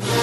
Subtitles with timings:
[0.00, 0.21] you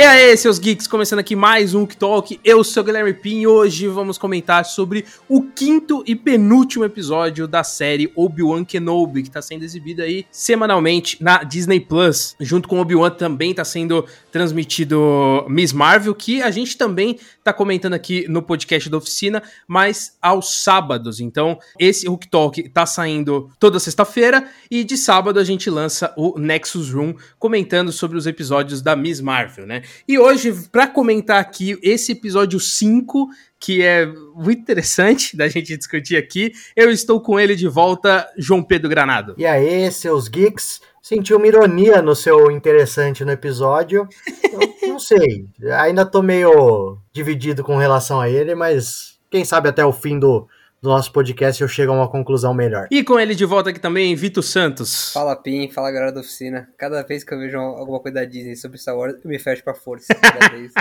[0.00, 2.40] E aí, seus geeks, começando aqui mais um Talk.
[2.42, 7.46] Eu sou o Guilherme Pin e hoje vamos comentar sobre o quinto e penúltimo episódio
[7.46, 12.34] da série Obi-Wan Kenobi, que está sendo exibido aí semanalmente na Disney Plus.
[12.40, 17.92] Junto com Obi-Wan também está sendo transmitido Miss Marvel, que a gente também está comentando
[17.92, 21.20] aqui no podcast da oficina, mas aos sábados.
[21.20, 26.38] Então, esse Hook Talk está saindo toda sexta-feira e de sábado a gente lança o
[26.38, 29.82] Nexus Room comentando sobre os episódios da Miss Marvel, né?
[30.06, 36.16] E hoje, para comentar aqui esse episódio 5, que é muito interessante da gente discutir
[36.16, 39.34] aqui, eu estou com ele de volta, João Pedro Granado.
[39.36, 40.80] E aí, seus geeks?
[41.02, 44.08] Senti uma ironia no seu interessante no episódio.
[44.52, 45.46] Eu não sei.
[45.78, 50.46] Ainda tô meio dividido com relação a ele, mas quem sabe até o fim do,
[50.82, 52.88] do nosso podcast eu chego a uma conclusão melhor.
[52.90, 55.12] E com ele de volta aqui também, Vitor Santos.
[55.12, 56.68] Fala Pim, fala galera da oficina.
[56.78, 59.62] Cada vez que eu vejo alguma coisa da Disney sobre Star Wars, eu me fecho
[59.62, 60.06] pra força.
[60.50, 60.72] Vez,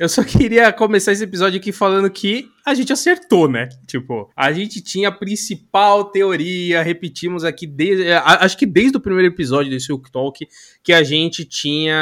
[0.00, 3.68] eu só queria começar esse episódio aqui falando que a gente acertou, né?
[3.86, 8.10] Tipo, a gente tinha a principal teoria, repetimos aqui desde.
[8.12, 10.46] Acho que desde o primeiro episódio desse Hook Talk,
[10.82, 11.96] que a gente tinha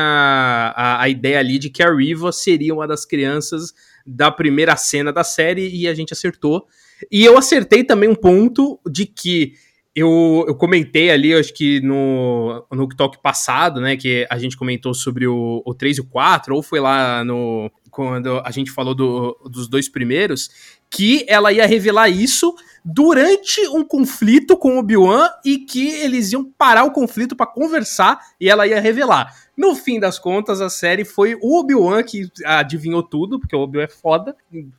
[0.74, 3.74] a, a ideia ali de que a Riva seria uma das crianças
[4.06, 6.66] da primeira cena da série e a gente acertou.
[7.10, 9.54] E eu acertei também um ponto de que
[9.94, 14.92] eu, eu comentei ali, acho que no, no talk passado, né, que a gente comentou
[14.92, 18.94] sobre o, o 3 e o 4, ou foi lá no quando a gente falou
[18.94, 20.50] do, dos dois primeiros,
[20.90, 26.44] que ela ia revelar isso durante um conflito com o Obi-Wan e que eles iam
[26.44, 29.34] parar o conflito para conversar e ela ia revelar.
[29.56, 33.84] No fim das contas, a série foi o Obi-Wan que adivinhou tudo, porque o Obi-Wan
[33.84, 34.70] é foda, em,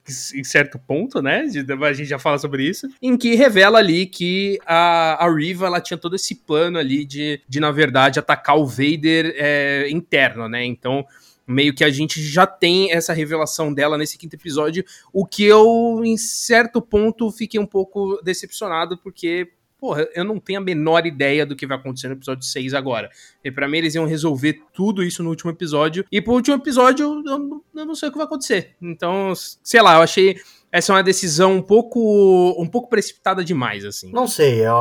[0.43, 1.41] certo ponto, né?
[1.41, 2.87] A gente já fala sobre isso.
[3.01, 7.41] Em que revela ali que a, a Riva ela tinha todo esse plano ali de,
[7.49, 10.63] de na verdade, atacar o Vader é, interno, né?
[10.63, 11.03] Então
[11.47, 16.01] meio que a gente já tem essa revelação dela nesse quinto episódio, o que eu,
[16.03, 19.49] em certo ponto, fiquei um pouco decepcionado, porque
[19.79, 23.09] porra, eu não tenho a menor ideia do que vai acontecer no episódio 6 agora.
[23.43, 26.03] E para mim eles iam resolver tudo isso no último episódio.
[26.11, 28.75] E pro último episódio eu, eu, não sei o que vai acontecer.
[28.81, 30.37] Então, sei lá, eu achei
[30.71, 34.11] essa é uma decisão um pouco um pouco precipitada demais assim.
[34.11, 34.73] Não sei, eu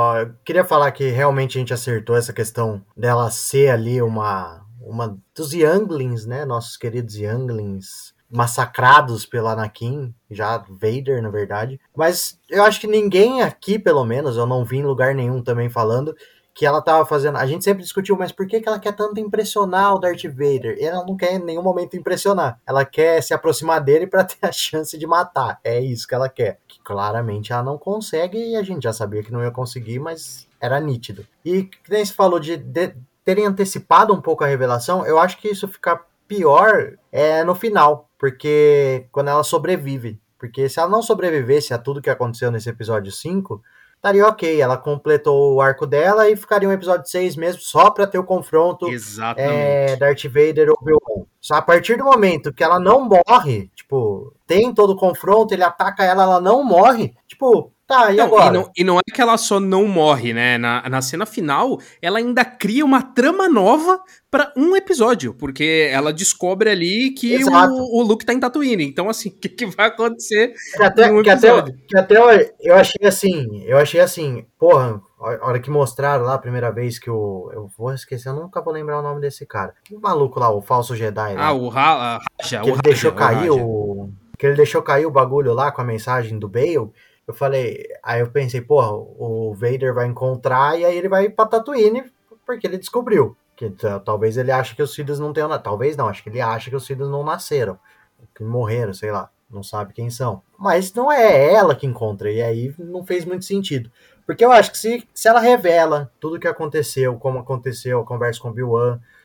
[0.44, 5.53] queria falar que realmente a gente acertou essa questão dela ser ali uma uma dos
[5.53, 11.81] Younglings, né, nossos queridos Younglings massacrados pelo Anakin, já Vader, na verdade.
[11.95, 15.69] Mas eu acho que ninguém aqui, pelo menos, eu não vi em lugar nenhum também
[15.69, 16.15] falando
[16.53, 17.37] que ela tava fazendo.
[17.37, 20.77] A gente sempre discutiu, mas por que, que ela quer tanto impressionar o Darth Vader?
[20.81, 22.59] Ela não quer em nenhum momento impressionar.
[22.67, 25.61] Ela quer se aproximar dele para ter a chance de matar.
[25.63, 26.59] É isso que ela quer.
[26.67, 30.49] Que claramente ela não consegue e a gente já sabia que não ia conseguir, mas
[30.59, 31.27] era nítido.
[31.45, 32.95] E que nem se falou de, de
[33.27, 38.09] terem antecipado um pouco a revelação, eu acho que isso fica pior é no final,
[38.17, 40.21] porque quando ela sobrevive.
[40.39, 43.61] Porque se ela não sobrevivesse a tudo que aconteceu nesse episódio 5,
[43.97, 44.61] estaria ok.
[44.61, 48.25] Ela completou o arco dela e ficaria um episódio 6 mesmo, só para ter o
[48.25, 48.87] confronto
[49.37, 51.25] é, Darth Vader ou Obi-Wan.
[51.41, 55.65] Só a partir do momento que ela não morre, tipo, tem todo o confronto, ele
[55.65, 58.47] ataca ela, ela não morre, tipo, Tá, e não, agora?
[58.47, 60.59] E não, e não, é que ela só não morre, né?
[60.59, 66.13] Na, na cena final, ela ainda cria uma trama nova para um episódio, porque ela
[66.13, 68.85] descobre ali que o, o, Luke tá em Tatooine.
[68.85, 72.17] Então, assim, o que, que, vai acontecer que até, um que até, que até
[72.61, 76.99] eu achei assim, eu achei assim, porra, a hora que mostraram lá a primeira vez
[76.99, 77.51] que o.
[77.55, 79.73] Eu vou esquecer, eu nunca vou lembrar o nome desse cara.
[79.93, 81.37] O maluco lá, o falso Jedi.
[81.37, 82.21] Ah, o Raja.
[82.41, 84.11] Que ele Raja, deixou cair o.
[84.37, 86.91] Que ele deixou cair o bagulho lá com a mensagem do Bale
[87.27, 91.47] eu falei, aí eu pensei, porra, o Vader vai encontrar e aí ele vai pra
[91.47, 92.05] Tatooine
[92.45, 93.37] porque ele descobriu.
[93.57, 93.71] Que
[94.05, 95.49] talvez ele ache que os filhos não tenham.
[95.59, 97.79] Talvez não, acho que ele acha que os filhos não nasceram.
[98.35, 99.31] Que morreram, sei lá.
[99.51, 100.43] Não sabe quem são.
[100.59, 102.31] Mas não é ela que encontra.
[102.31, 103.91] E aí não fez muito sentido.
[104.27, 108.41] Porque eu acho que se, se ela revela tudo o que aconteceu, como aconteceu, conversa
[108.41, 108.55] com o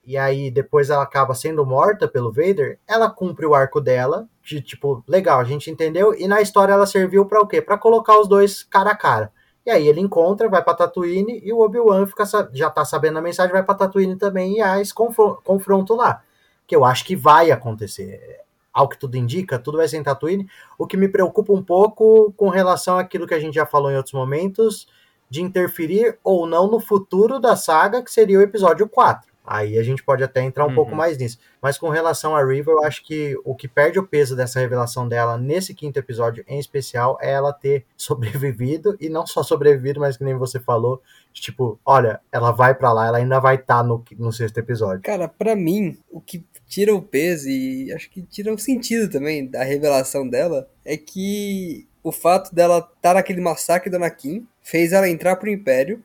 [0.04, 4.61] e aí depois ela acaba sendo morta pelo Vader, ela cumpre o arco dela, de
[4.61, 7.61] tipo, legal, a gente entendeu, e na história ela serviu para o quê?
[7.61, 9.31] Para colocar os dois cara a cara.
[9.65, 13.21] E aí ele encontra, vai para Tatooine e o Obi-Wan fica já tá sabendo a
[13.21, 16.23] mensagem, vai para Tatooine também e há esse confronto lá,
[16.65, 18.39] que eu acho que vai acontecer.
[18.73, 20.47] Ao que tudo indica, tudo vai ser em Tatooine.
[20.77, 23.97] O que me preocupa um pouco com relação àquilo que a gente já falou em
[23.97, 24.87] outros momentos,
[25.29, 29.83] de interferir ou não no futuro da saga, que seria o episódio 4 Aí a
[29.83, 30.75] gente pode até entrar um Uhum.
[30.75, 31.39] pouco mais nisso.
[31.61, 35.07] Mas com relação a Riva, eu acho que o que perde o peso dessa revelação
[35.07, 40.15] dela nesse quinto episódio em especial é ela ter sobrevivido e não só sobrevivido, mas
[40.17, 41.01] que nem você falou,
[41.33, 45.01] tipo, olha, ela vai pra lá, ela ainda vai estar no, no sexto episódio.
[45.01, 49.45] Cara, pra mim, o que tira o peso e acho que tira o sentido também
[49.47, 55.09] da revelação dela é que o fato dela estar naquele massacre do Anakin fez ela
[55.09, 56.03] entrar pro Império,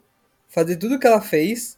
[0.48, 1.75] fazer tudo o que ela fez,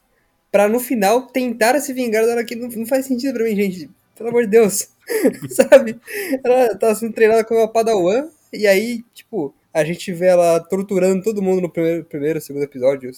[0.51, 2.55] pra no final tentar se vingar do Anakin.
[2.55, 3.89] Não, não faz sentido pra mim, gente.
[4.15, 4.89] Pelo amor de Deus.
[5.49, 5.99] Sabe?
[6.43, 11.23] Ela tava sendo treinada como uma Padawan, e aí, tipo, a gente vê ela torturando
[11.23, 13.11] todo mundo no primeiro, primeiro segundo episódio.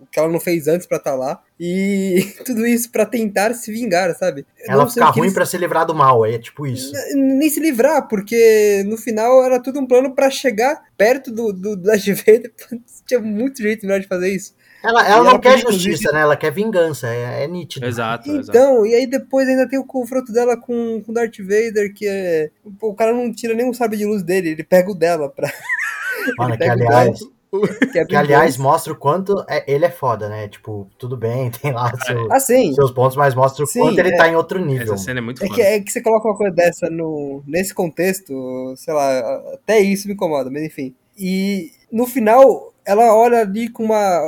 [0.00, 1.42] O que ela não fez antes pra estar lá.
[1.58, 4.44] E tudo isso pra tentar se vingar, sabe?
[4.66, 6.92] Eu Ela ficar que ruim eles- pra se livrar do mal, é tipo isso.
[7.14, 11.76] nem se livrar, porque no final era tudo um plano pra chegar perto do, do,
[11.76, 12.52] do Darth Vader.
[13.06, 14.54] Tinha muito jeito melhor de fazer isso.
[14.86, 16.20] Ela, ela não ela quer justiça, né?
[16.20, 17.84] Ela quer vingança, é, é nítido.
[17.86, 18.50] Exato, exato.
[18.56, 22.50] Então, e aí depois ainda tem o confronto dela com o Darth Vader, que é.
[22.78, 25.28] pô, o cara não tira nem o sabre de luz dele, ele pega o dela
[25.28, 25.50] pra.
[26.38, 27.18] Mano, que aliás,
[27.92, 30.48] que, é que aliás mostra o quanto é- ele é foda, né?
[30.48, 32.72] Tipo, tudo bem, tem lá seu- Ah, sim.
[32.74, 34.16] seus pontos, mas mostra o Sim, quanto ele é.
[34.16, 34.94] tá em outro nível.
[34.94, 35.54] Essa cena é muito É foda.
[35.54, 40.06] que, é que você coloca uma coisa dessa no, nesse contexto, sei lá, até isso
[40.08, 40.94] me incomoda, mas enfim.
[41.18, 44.20] E no final, ela olha ali com uma,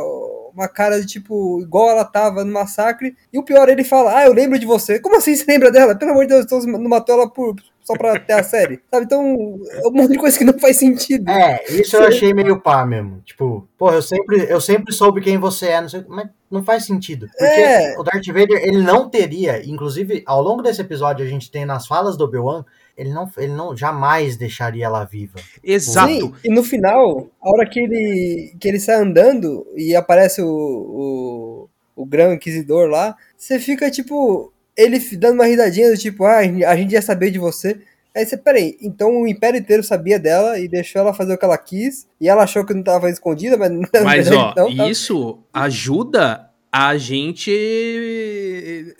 [0.58, 4.26] uma cara de tipo, igual ela tava no massacre, e o pior, ele fala, ah,
[4.26, 4.98] eu lembro de você.
[5.00, 5.94] Como assim você lembra dela?
[5.94, 8.80] Pelo amor de Deus, então não matou ela por, só pra ter a série.
[8.90, 9.04] Sabe?
[9.04, 11.30] Então, é um monte de coisa que não faz sentido.
[11.30, 13.22] É, isso eu achei meio pá mesmo.
[13.24, 16.84] Tipo, porra, eu sempre, eu sempre soube quem você é, não sei, mas não faz
[16.84, 17.26] sentido.
[17.28, 17.98] Porque É.
[17.98, 21.86] o Darth Vader, ele não teria, inclusive, ao longo desse episódio a gente tem nas
[21.86, 22.64] falas do Obi-Wan,
[22.98, 25.38] ele não, ele não jamais deixaria ela viva.
[25.62, 26.12] Exato.
[26.12, 30.48] Sim, e no final, a hora que ele, que ele sai andando e aparece o,
[30.48, 36.38] o, o Grão Inquisidor lá, você fica tipo, ele dando uma risadinha do tipo, ah,
[36.38, 37.78] a gente ia saber de você.
[38.16, 41.44] Aí você, peraí, então o Império inteiro sabia dela e deixou ela fazer o que
[41.44, 44.88] ela quis, e ela achou que não tava escondida, mas não Mas, ó, então, tá-
[44.88, 47.50] isso ajuda a gente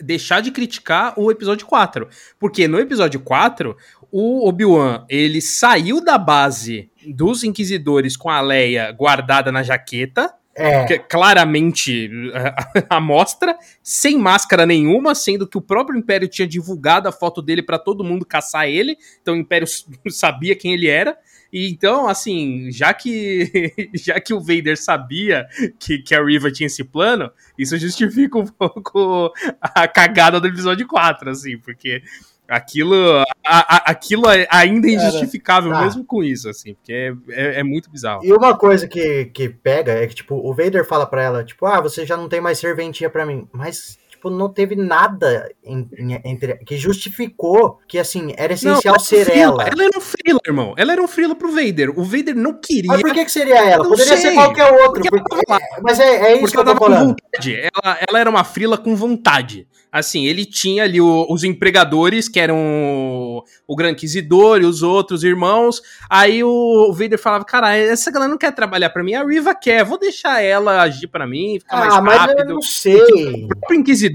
[0.01, 2.07] deixar de criticar o episódio 4.
[2.39, 3.75] Porque no episódio 4,
[4.11, 10.93] o Obi-Wan, ele saiu da base dos Inquisidores com a Leia guardada na jaqueta, É,
[10.93, 12.09] é claramente
[12.89, 17.63] a mostra, sem máscara nenhuma, sendo que o próprio Império tinha divulgado a foto dele
[17.63, 19.67] pra todo mundo caçar ele, então o Império
[20.09, 21.17] sabia quem ele era.
[21.51, 25.47] E então, assim, já que já que o Vader sabia
[25.79, 30.85] que, que a Riva tinha esse plano, isso justifica um pouco a cagada do episódio
[30.87, 32.03] 4, assim, porque
[32.49, 35.81] aquilo, a- a- aquilo é ainda é Cara, injustificável tá.
[35.83, 38.25] mesmo com isso, assim, porque é, é- é muito bizarro.
[38.25, 41.65] E uma coisa que, que pega é que, tipo, o Vader fala pra ela, tipo,
[41.65, 43.47] ah, você já não tem mais serventia pra mim.
[43.53, 48.99] Mas, tipo, não teve nada em- em- entre, que justificou que, assim, era essencial ela
[48.99, 49.63] ser frila, ela.
[49.63, 50.73] Ela era um frila, irmão.
[50.77, 51.97] Ela era um frila pro Vader.
[51.97, 52.87] O Vader não queria.
[52.87, 53.83] Mas por que, que seria ela?
[53.83, 54.29] Não Poderia sei.
[54.31, 55.01] ser qualquer outro.
[55.01, 57.07] Porque ela porque- tava mas é, é isso Porque que eu ela tô falando.
[57.07, 57.55] vontade.
[57.55, 59.67] Ela, ela era uma frila com vontade.
[59.91, 65.23] Assim, ele tinha ali o- os empregadores, que eram o, Gran Inquisidor e os outros
[65.23, 65.81] irmãos.
[66.07, 69.83] Aí o, Vader falava: Cara, essa galera não quer trabalhar pra mim, a Riva quer,
[69.83, 72.53] vou deixar ela agir pra mim, ficar mais Ah, mas eu rápido.
[72.53, 72.99] não sei.
[73.45, 74.08] O próprio Inquisidor,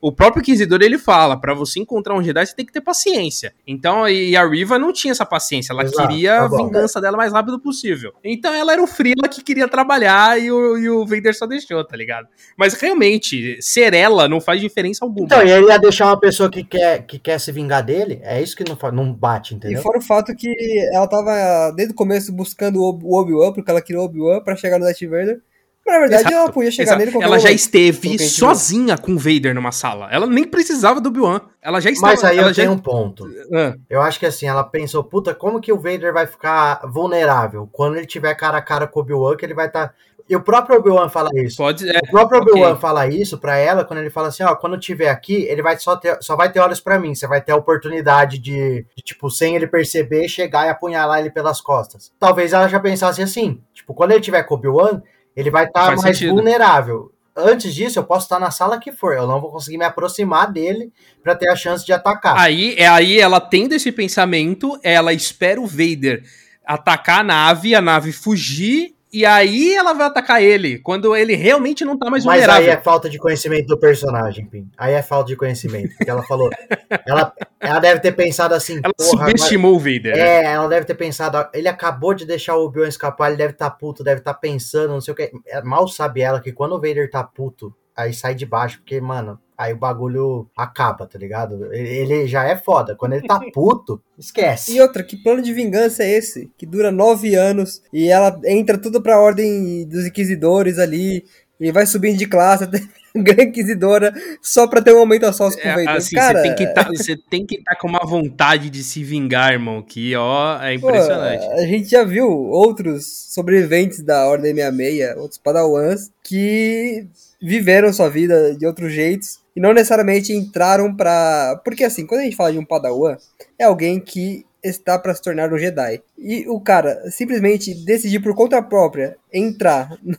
[0.00, 3.54] o próprio Inquisidor, ele fala, pra você encontrar um Jedi, você tem que ter paciência.
[3.66, 7.14] Então, e a Riva não tinha essa paciência, ela Exato, queria tá a vingança dela
[7.14, 8.12] o mais rápido possível.
[8.22, 11.84] Então, ela era o Frila que queria trabalhar e o, e o Vader só deixou,
[11.84, 12.28] tá ligado?
[12.56, 15.26] Mas realmente, ser ela não faz diferença alguma.
[15.26, 18.20] Então, e ele ia deixar uma pessoa que quer, que quer se vingar dele?
[18.22, 19.82] É isso que não, não bate, E entendeu?
[19.82, 20.48] fora o fato que
[20.92, 24.78] ela tava desde o começo buscando o Obi-Wan, porque ela queria o Obi-Wan pra chegar
[24.78, 25.40] no Darth Vader.
[25.86, 26.98] Mas na verdade Exato, ela podia chegar Exato.
[26.98, 27.56] nele qualquer Ela já momento.
[27.58, 30.08] esteve sozinha com o Vader numa sala.
[30.10, 31.40] Ela nem precisava do Obi-Wan.
[31.62, 32.12] Ela já estava.
[32.12, 32.62] Mas aí ela eu já...
[32.62, 33.24] tenho um ponto.
[33.54, 37.68] Ah, Eu acho que assim, ela pensou, puta, como que o Vader vai ficar vulnerável?
[37.72, 39.94] Quando ele tiver cara a cara com o Obi-Wan, que ele vai estar.
[40.28, 41.56] E o próprio Obi-Wan fala isso.
[41.56, 41.88] pode.
[41.88, 42.52] é, O próprio Ok.
[42.52, 45.62] Obi-Wan fala isso pra ela quando ele fala assim, ó, quando eu tiver aqui, ele
[45.62, 48.84] vai só ter, só vai ter olhos pra mim, você vai ter a oportunidade de,
[48.96, 52.10] de, tipo, sem ele perceber, chegar e apunhalar ele pelas costas.
[52.18, 55.00] Talvez ela já pensasse assim, tipo, quando ele tiver com o Obi-Wan,
[55.36, 56.34] ele vai estar Faz mais sentido.
[56.34, 57.12] vulnerável.
[57.36, 60.50] Antes disso, eu posso estar na sala que for, eu não vou conseguir me aproximar
[60.50, 60.90] dele
[61.22, 62.38] pra ter a chance de atacar.
[62.38, 66.22] Aí, é aí ela tendo esse pensamento, ela espera o Vader
[66.66, 71.84] atacar a nave, a nave fugir, e aí ela vai atacar ele, quando ele realmente
[71.84, 72.72] não tá mais Mas aí vulnerável.
[72.72, 74.68] é falta de conhecimento do personagem, Pim.
[74.76, 75.94] Aí é falta de conhecimento.
[75.96, 76.50] Porque ela falou.
[77.06, 78.80] ela, ela deve ter pensado assim.
[78.82, 80.16] Ela porra, agora- subestimou o Vader.
[80.16, 80.18] né?
[80.18, 81.48] É, ela deve ter pensado.
[81.54, 85.00] Ele acabou de deixar o Obi-Wan escapar, ele deve estar puto, deve estar pensando, não
[85.00, 85.30] sei o que.
[85.64, 89.38] Mal sabe ela que quando o Vader tá puto, aí sai de baixo, porque, mano,
[89.56, 91.72] aí o bagulho acaba, tá ligado?
[91.72, 92.94] Ele já é foda.
[92.96, 94.74] Quando ele tá puto, esquece.
[94.76, 96.50] E outra, que plano de vingança é esse?
[96.58, 101.24] Que dura nove anos e ela entra tudo pra ordem dos inquisidores ali
[101.58, 102.80] e vai subindo de classe até
[103.16, 105.88] Gran Inquisidora só pra ter um momento a sós com o É, Vader.
[105.88, 109.02] assim, Cara, você tem que tá, você tem que estar com uma vontade de se
[109.02, 111.46] vingar, irmão, que ó, é pô, impressionante.
[111.46, 117.06] a gente já viu outros sobreviventes da Ordem 66, outros padawans, que
[117.40, 121.58] viveram sua vida de outros jeitos e não necessariamente entraram pra...
[121.64, 123.16] Porque assim, quando a gente fala de um padawan,
[123.58, 126.02] é alguém que está para se tornar um Jedi.
[126.18, 130.18] E o cara simplesmente decidir por conta própria entrar no,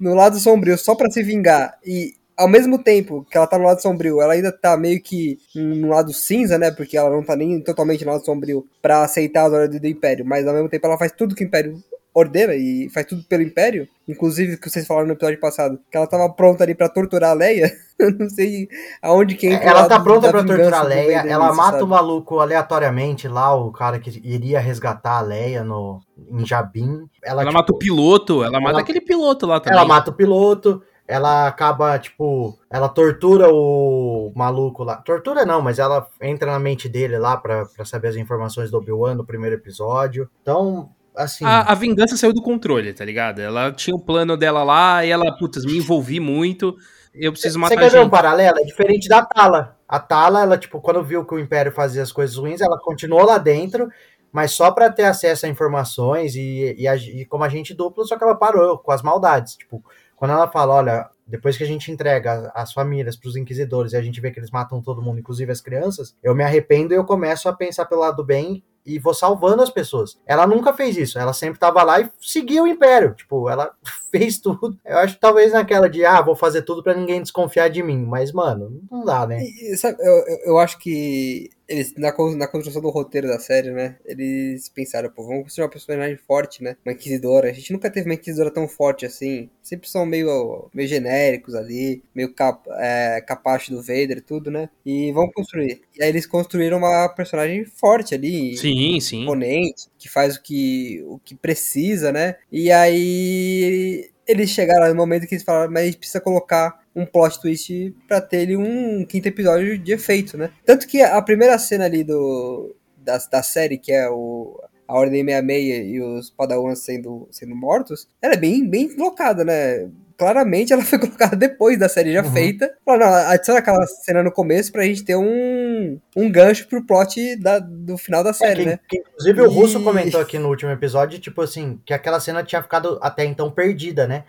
[0.00, 3.64] no lado sombrio só para se vingar e ao mesmo tempo que ela tá no
[3.64, 6.70] lado sombrio, ela ainda tá meio que no lado cinza, né?
[6.70, 10.24] Porque ela não tá nem totalmente no lado sombrio pra aceitar as ordens do Império,
[10.24, 11.82] mas ao mesmo tempo ela faz tudo que o Império
[12.18, 13.86] ordena e faz tudo pelo Império.
[14.08, 17.30] Inclusive, o que vocês falaram no episódio passado, que ela tava pronta ali pra torturar
[17.32, 17.70] a Leia.
[17.98, 18.68] Eu não sei
[19.02, 21.82] aonde que entra o Ela tá pronta vingança torturar a Leia, Vader ela mata sabe?
[21.82, 27.08] o maluco aleatoriamente lá, o cara que iria resgatar a Leia no, em Jabim.
[27.22, 29.78] Ela, Ela tipo, mata o piloto, ela mata ela- aquele piloto lá também.
[29.78, 34.96] Ela mata o piloto, ela acaba, tipo, ela tortura o maluco lá.
[34.96, 38.76] Tortura não, mas ela entra na mente dele lá pra, pra saber as informações do
[38.78, 40.28] Obi-Wan no primeiro episódio.
[40.42, 41.44] Então, assim.
[41.44, 43.40] A, a vingança saiu do controle, tá ligado?
[43.40, 46.76] Ela tinha o plano dela lá e ela, putz, me envolvi muito.
[47.14, 48.10] Eu preciso Você matar quer ver um gente.
[48.10, 48.58] paralelo?
[48.58, 49.76] É diferente da Tala.
[49.88, 53.24] A Tala, ela, tipo, quando viu que o Império fazia as coisas ruins, ela continuou
[53.24, 53.88] lá dentro,
[54.30, 58.18] mas só pra ter acesso a informações e, e, agi- e como agente duplo, só
[58.18, 59.56] que ela parou com as maldades.
[59.56, 59.82] Tipo,
[60.14, 64.02] quando ela fala, olha, depois que a gente entrega as famílias pros inquisidores e a
[64.02, 67.04] gente vê que eles matam todo mundo, inclusive as crianças, eu me arrependo e eu
[67.04, 70.18] começo a pensar pelo lado do bem e vou salvando as pessoas.
[70.26, 73.14] Ela nunca fez isso, ela sempre tava lá e seguia o Império.
[73.14, 73.72] Tipo, ela
[74.10, 74.78] fez tudo.
[74.84, 78.04] Eu acho que talvez naquela de, ah, vou fazer tudo pra ninguém desconfiar de mim.
[78.04, 79.42] Mas, mano, não dá, né?
[79.42, 83.96] E, sabe, eu- eu acho que eles, na, na construção do roteiro da série, né?
[84.04, 86.76] Eles pensaram, pô, vamos construir uma personagem forte, né?
[86.84, 87.50] Uma inquisidora.
[87.50, 89.50] A gente nunca teve uma inquisidora tão forte assim.
[89.62, 94.68] Sempre são meio, meio genéricos ali, meio cap, é, capacho do Vader e tudo, né?
[94.84, 95.80] E vamos construir.
[95.98, 98.56] E aí eles construíram uma personagem forte ali.
[98.56, 99.22] Sim, sim.
[99.22, 102.36] imponente, que faz o que, o que precisa, né?
[102.50, 107.04] E aí eles chegaram no momento que eles falaram, mas a gente precisa colocar um
[107.06, 110.50] plot twist pra ter ele um quinto episódio de efeito, né?
[110.64, 115.24] Tanto que a primeira cena ali do da, da série, que é o a Ordem
[115.24, 119.88] 66 e os Padawans sendo, sendo mortos, ela é bem, bem locada, né?
[120.16, 122.32] Claramente ela foi colocada depois da série já Uhum.
[122.32, 122.72] feita.
[122.84, 127.34] Falaram, não, adiciona aquela cena no começo pra gente ter um, um gancho pro plot
[127.36, 128.78] da, do final da série, É, que, né?
[128.88, 132.42] que, inclusive o Russo E- comentou aqui no último episódio, tipo assim, que aquela cena
[132.44, 134.24] tinha ficado até então perdida, né?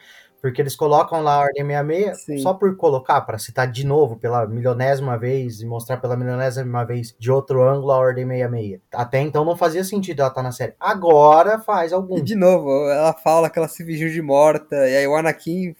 [0.47, 2.37] Porque eles colocam lá a Ordem 66 Sim.
[2.37, 7.13] só por colocar, pra citar de novo pela milionésima vez e mostrar pela milionésima vez
[7.19, 8.79] de outro ângulo a Ordem 66.
[8.93, 10.73] Até então não fazia sentido ela estar na série.
[10.79, 12.17] Agora faz algum.
[12.17, 15.75] E de novo, ela fala que ela se fingiu de morta, e aí o Anakin,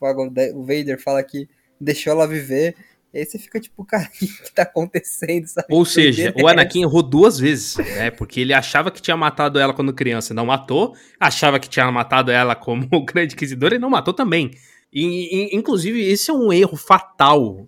[0.54, 1.48] o Vader, fala que
[1.80, 2.76] deixou ela viver.
[3.18, 5.48] E aí você fica tipo, cara, o que, que tá acontecendo?
[5.48, 5.68] Sabe?
[5.72, 8.12] Ou seja, o Anakin errou duas vezes, né?
[8.12, 11.92] Porque ele achava que tinha matado ela quando criança e não matou, achava que tinha
[11.92, 14.52] matado ela como o grande inquisidor e não matou também.
[14.94, 17.68] E, e, inclusive, esse é um erro fatal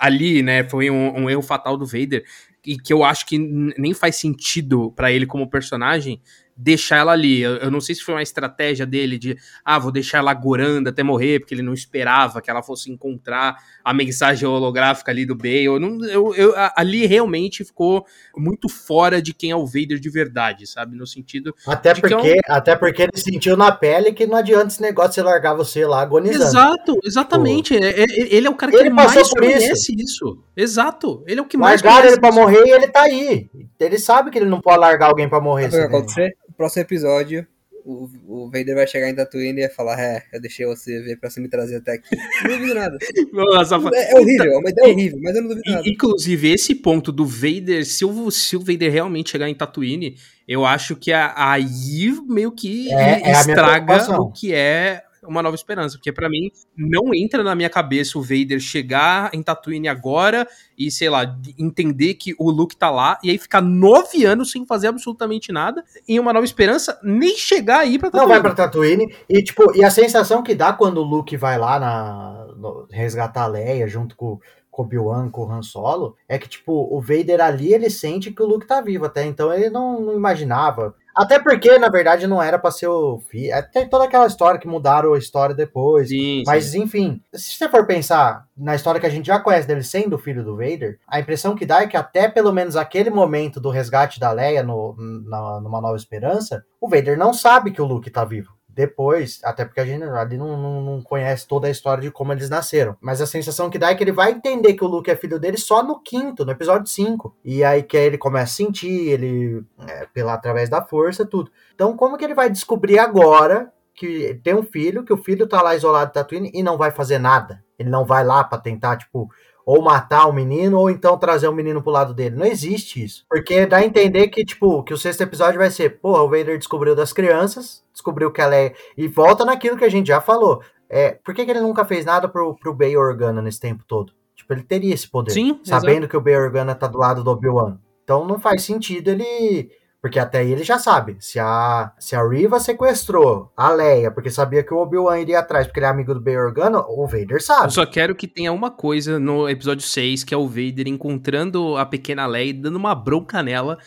[0.00, 0.62] ali- né?
[0.68, 2.24] Foi um, um erro fatal do Vader.
[2.64, 3.36] E que eu acho que
[3.76, 6.22] nem faz sentido pra ele como personagem
[6.56, 7.40] deixar ela ali.
[7.40, 10.88] Eu, eu não sei se foi uma estratégia dele de, ah, vou deixar ela gorando
[10.88, 15.34] até morrer, porque ele não esperava que ela fosse encontrar a mensagem holográfica ali do
[15.34, 15.64] Bale.
[15.64, 18.06] Eu não, eu, eu- ali realmente ficou
[18.36, 20.96] muito fora de quem é o Vader de verdade, sabe?
[20.96, 21.54] No sentido.
[21.66, 24.68] Até de que é um- porque, até porque ele sentiu na pele que não adianta
[24.68, 26.44] esse negócio de você largar você lá agonizando.
[26.44, 27.76] Exato, exatamente.
[27.76, 29.56] É- é- ele é o cara que Ele passou mais por isso.
[29.58, 30.38] conhece isso.
[30.56, 31.22] Exato.
[31.26, 32.38] Ele é o que mais Largaram conhece ele pra isso.
[32.38, 33.50] morrer e ele tá aí.
[33.78, 35.70] Ele sabe que ele não pode largar alguém pra morrer.
[35.70, 36.36] Sabe o que vai acontecer?
[36.56, 37.46] Próximo episódio,
[37.84, 41.18] o, o Vader vai chegar em Tatooine e vai falar: É, eu deixei você ver
[41.18, 42.16] pra você me trazer até aqui.
[42.44, 42.96] Não duvido nada.
[43.32, 45.82] Nossa, É, é horrível, é uma ideia horrível, mas eu não duvido nada.
[45.88, 50.16] Inclusive, esse ponto do Vader, se o, se o Vader realmente chegar em Tatooine,
[50.48, 55.54] eu acho que a- aí meio que É- é estraga o que é uma nova
[55.56, 55.96] esperança.
[55.96, 60.46] Porque pra mim, não entra na minha cabeça o Vader chegar em Tatooine agora
[60.78, 64.50] e, sei lá, de- entender que o Luke tá lá e aí ficar nove anos
[64.50, 68.32] sem fazer absolutamente nada em uma nova esperança, nem chegar aí pra Não Tatooine.
[68.32, 69.14] vai pra Tatooine.
[69.28, 73.42] E, tipo, e a sensação que dá quando o Luke vai lá na, no- resgatar
[73.44, 74.38] a Leia junto com
[74.70, 78.32] com o Obi-Wan, com o Han Solo, é que, tipo, o Vader ali, ele sente
[78.32, 79.04] que o Luke tá vivo.
[79.04, 80.96] Até então ele não, não imaginava.
[81.14, 83.52] Até porque, na verdade, não era pra ser o filho.
[83.72, 86.08] Tem toda aquela história que mudaram a história depois.
[86.08, 86.82] Sim, Mas, sim.
[86.82, 90.18] enfim, se você for pensar na história que a gente já conhece dele sendo o
[90.18, 93.70] filho do Vader, a impressão que dá é que até pelo menos aquele momento do
[93.70, 98.10] resgate da Leia no, na, numa Nova Esperança, o Vader não sabe que o Luke
[98.10, 98.53] tá vivo.
[98.74, 102.32] Depois, até porque a gente ali não, não, não conhece toda a história de como
[102.32, 102.96] eles nasceram.
[103.00, 105.38] Mas a sensação que dá é que ele vai entender que o Luke é filho
[105.38, 107.36] dele só no quinto, no episódio 5.
[107.44, 109.64] E aí que ele começa a sentir, ele.
[109.86, 111.52] É, pela, através da força, tudo.
[111.74, 115.62] Então, como que ele vai descobrir agora que tem um filho, que o filho tá
[115.62, 117.62] lá isolado de Tatooine e não vai fazer nada?
[117.78, 119.30] Ele não vai lá pra tentar, tipo,
[119.66, 122.36] ou matar o menino, ou então trazer o menino pro lado dele.
[122.36, 123.24] Não existe isso.
[123.28, 126.58] Porque dá a entender que, tipo, que o sexto episódio vai ser, porra, o Vader
[126.58, 128.74] descobriu das crianças, descobriu que ela é.
[128.96, 130.62] E volta naquilo que a gente já falou.
[130.88, 134.12] É, por que, que ele nunca fez nada pro, pro Bay Organa nesse tempo todo?
[134.36, 135.30] Tipo, ele teria esse poder.
[135.30, 137.78] Sim, sabendo que o Bay Organa tá do lado do Obi-Wan.
[138.04, 139.70] Então não faz sentido ele.
[140.04, 141.16] Porque até aí ele já sabe.
[141.18, 145.66] Se a, se a Riva sequestrou a Leia, porque sabia que o Obi-Wan iria atrás,
[145.66, 147.68] porque ele é amigo do Bay Organa, o Vader sabe.
[147.68, 151.78] Eu só quero que tenha uma coisa no episódio 6, que é o Vader encontrando
[151.78, 153.78] a pequena Leia e dando uma bronca nela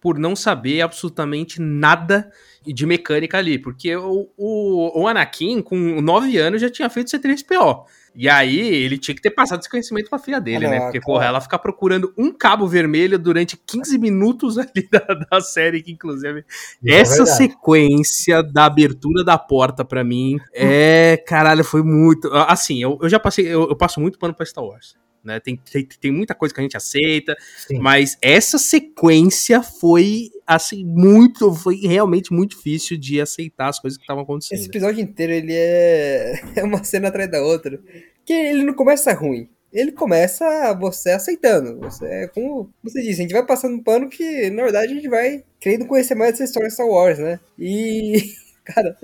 [0.00, 2.30] por não saber absolutamente nada
[2.64, 3.58] de mecânica ali.
[3.58, 7.84] Porque o, o, o Anakin, com 9 anos, já tinha feito C3PO.
[8.16, 10.76] E aí, ele tinha que ter passado esse conhecimento pra filha dele, Ah, né?
[10.78, 15.40] não, Porque, porra, ela ficar procurando um cabo vermelho durante 15 minutos ali da, da
[15.40, 16.44] série, que inclusive.
[16.84, 17.36] É essa verdade.
[17.36, 21.22] sequência da abertura da porta, pra mim, é.
[21.26, 22.28] Caralho, foi muito.
[22.32, 23.46] Assim, eu, eu já passei.
[23.46, 24.96] Eu, eu passo muito pano pra Star Wars.
[25.26, 25.40] Né?
[25.40, 27.78] Tem, tem, tem muita coisa que a gente aceita, Sim.
[27.80, 31.52] mas essa sequência foi, assim, muito.
[31.52, 34.58] Foi realmente muito difícil de aceitar as coisas que estavam acontecendo.
[34.58, 36.40] Esse episódio inteiro, ele é...
[36.54, 37.80] é uma cena atrás da outra.
[38.24, 39.48] Que ele não começa ruim.
[39.72, 41.80] Ele começa você aceitando.
[41.80, 45.08] Você, como você disse, a gente vai passando um pano que, na verdade, a gente
[45.08, 47.40] vai querendo conhecer mais essa história de Star Wars, né?
[47.58, 48.32] E,
[48.64, 48.96] cara,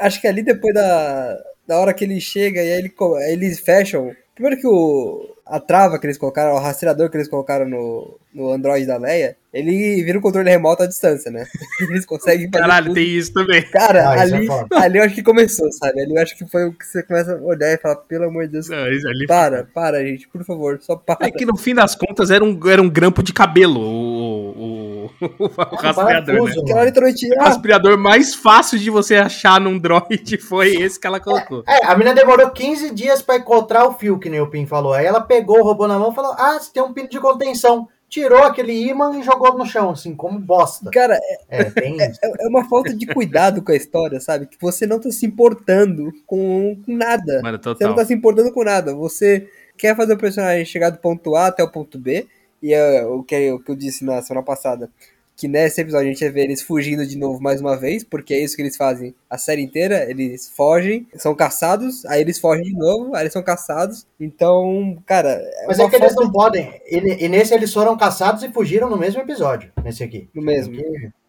[0.00, 2.92] acho que ali depois da, da hora que ele chega e aí ele,
[3.30, 4.14] eles fecham.
[4.34, 8.50] Primeiro que o, a trava que eles colocaram, o rastreador que eles colocaram no, no
[8.50, 11.46] Android da Leia, ele vira um controle remoto à distância, né?
[11.80, 12.94] Eles conseguem fazer Caralho, tudo.
[12.96, 13.62] tem isso também.
[13.70, 14.66] Cara, Ah, isso é ali, foda.
[14.76, 16.00] ali eu acho que começou, sabe?
[16.02, 18.46] Ali eu acho que foi o que você começa a olhar e falar, pelo amor
[18.46, 21.26] de Deus, Não, isso ali- para, para, gente, por favor, só para.
[21.26, 25.10] É que no fim das contas era um, era um grampo de cabelo o, o,
[25.20, 26.40] o, o rastreador, né?
[26.40, 30.98] parafuso, ela literalmente, O ah, rastreador mais fácil de você achar num droid foi esse
[30.98, 31.62] que ela colocou.
[31.68, 34.92] É, a menina demorou 15 dias pra encontrar o fio, que nem o Pin falou.
[34.92, 37.20] Aí ela pegou o robô na mão e falou: Ah, você tem um pino de
[37.20, 37.88] contenção.
[38.14, 40.88] Tirou aquele imã e jogou no chão, assim, como bosta.
[40.92, 42.20] cara, É, tem isso.
[42.22, 44.46] é, é uma falta de cuidado com a história, sabe?
[44.46, 47.42] Que você não tá se importando com, com nada.
[47.42, 48.94] Mano, Você não tá se importando com nada.
[48.94, 52.28] Você quer fazer o personagem chegar do ponto A até o ponto B.
[52.62, 54.88] E é o que, o que eu disse na semana passada.
[55.36, 58.04] Que nesse episódio a gente vai ver eles fugindo de novo mais uma vez.
[58.04, 60.08] Porque é isso que eles fazem a série inteira.
[60.08, 62.04] Eles fogem, são caçados.
[62.06, 63.14] Aí eles fogem de novo.
[63.14, 64.06] Aí eles são caçados.
[64.20, 65.30] Então, cara.
[65.30, 66.80] É Mas é que eles não podem.
[66.86, 69.72] Ele- e nesse eles foram caçados e fugiram no mesmo episódio.
[69.82, 70.28] Nesse aqui.
[70.34, 70.76] No mesmo.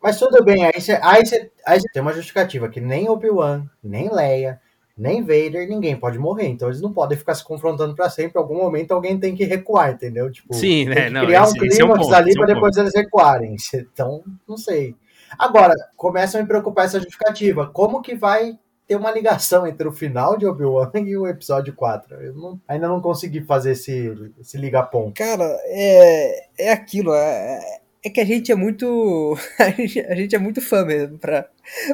[0.02, 1.24] Mas tudo bem, aí você aí
[1.66, 4.62] aí tem uma justificativa que nem Obi-Wan, nem Leia,
[4.98, 6.48] nem Vader, ninguém pode morrer.
[6.48, 8.38] Então eles não podem ficar se confrontando pra sempre.
[8.40, 10.32] Em algum momento alguém tem que recuar, entendeu?
[10.32, 11.04] Tipo, Sim, tem né?
[11.06, 13.56] que Não, criar esse- um é clímax ponto, ali esse é pra depois eles recuarem.
[13.94, 14.96] Então, não sei.
[15.38, 17.68] Agora, começa a me preocupar essa justificativa.
[17.68, 22.22] Como que vai ter uma ligação entre o final de Obi-Wan e o episódio 4?
[22.22, 25.14] Eu não- ainda não consegui fazer esse, esse liga-ponto.
[25.18, 27.60] Cara, é, é aquilo, é,
[28.06, 29.36] é que a gente é muito.
[29.58, 31.50] A gente, a gente é muito fã mesmo pra,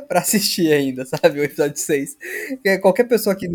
[0.07, 1.39] pra assistir ainda, sabe?
[1.39, 2.17] O episódio 6.
[2.49, 3.47] Porque Qualquer pessoa que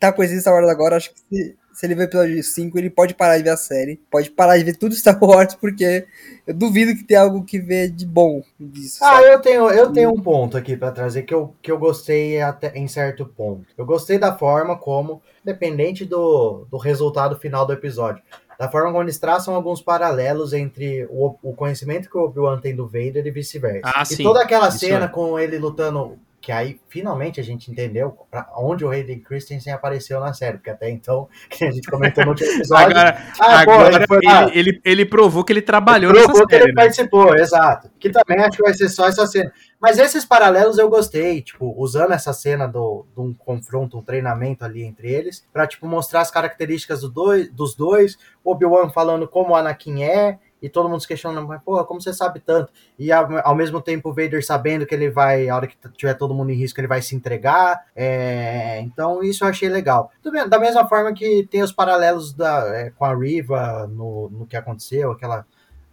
[0.00, 2.90] tá conhecendo Star Wars agora, acho que se, se ele ver o episódio 5, ele
[2.90, 6.06] pode parar de ver a série, pode parar de ver tudo Star Wars, porque
[6.46, 8.98] eu duvido que tenha algo que ver de bom disso.
[9.02, 9.26] Ah, sabe?
[9.26, 12.76] eu tenho, eu tenho um ponto aqui pra trazer que eu, que eu gostei até
[12.76, 13.64] em certo ponto.
[13.78, 18.22] Eu gostei da forma como, dependente do, do resultado final do episódio,
[18.58, 22.74] da forma como eles traçam alguns paralelos entre o, o conhecimento que o Obi-Wan tem
[22.74, 23.92] do Vader e vice-versa.
[23.94, 25.08] Ah, e sim, toda aquela isso cena é.
[25.08, 28.18] com ele lutando, que aí finalmente a gente entendeu
[28.56, 32.30] onde o Hayden Christensen apareceu na série, porque até então, que a gente comentou no
[32.32, 34.42] último episódio, Agora, ah, pô, agora ele foi lá.
[34.48, 36.82] ele, ele, ele provou que ele trabalhou Provou nessa que série, ele né?
[36.82, 37.90] participou, exato.
[37.98, 39.52] Que também acho que vai ser só essa cena.
[39.80, 44.64] Mas esses paralelos eu gostei, tipo, usando essa cena do, de um confronto, um treinamento
[44.64, 49.28] ali entre eles, pra, tipo, mostrar as características do dois, dos dois, o Obi-Wan falando
[49.28, 52.72] como o Anakin é, e todo mundo se questionando, mas, porra, como você sabe tanto?
[52.96, 56.14] E ao, ao mesmo tempo o Vader sabendo que ele vai, a hora que tiver
[56.14, 57.84] todo mundo em risco, ele vai se entregar.
[57.96, 60.12] É, então isso eu achei legal.
[60.30, 64.46] Bem, Da mesma forma que tem os paralelos da, é, com a Riva no, no
[64.46, 65.44] que aconteceu, aquela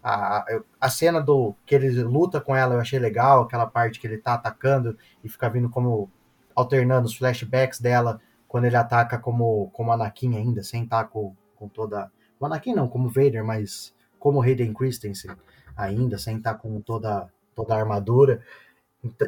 [0.03, 0.45] A,
[0.79, 4.17] a cena do que ele luta com ela eu achei legal, aquela parte que ele
[4.17, 6.09] tá atacando e fica vindo como
[6.55, 11.35] alternando os flashbacks dela quando ele ataca como, como Anakin ainda, sem estar tá com,
[11.55, 12.11] com toda.
[12.39, 15.31] O Anakin não, como Vader, mas como Hayden Christensen
[15.75, 18.41] ainda, sem estar tá com toda, toda a armadura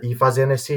[0.04, 0.74] e fazendo esse,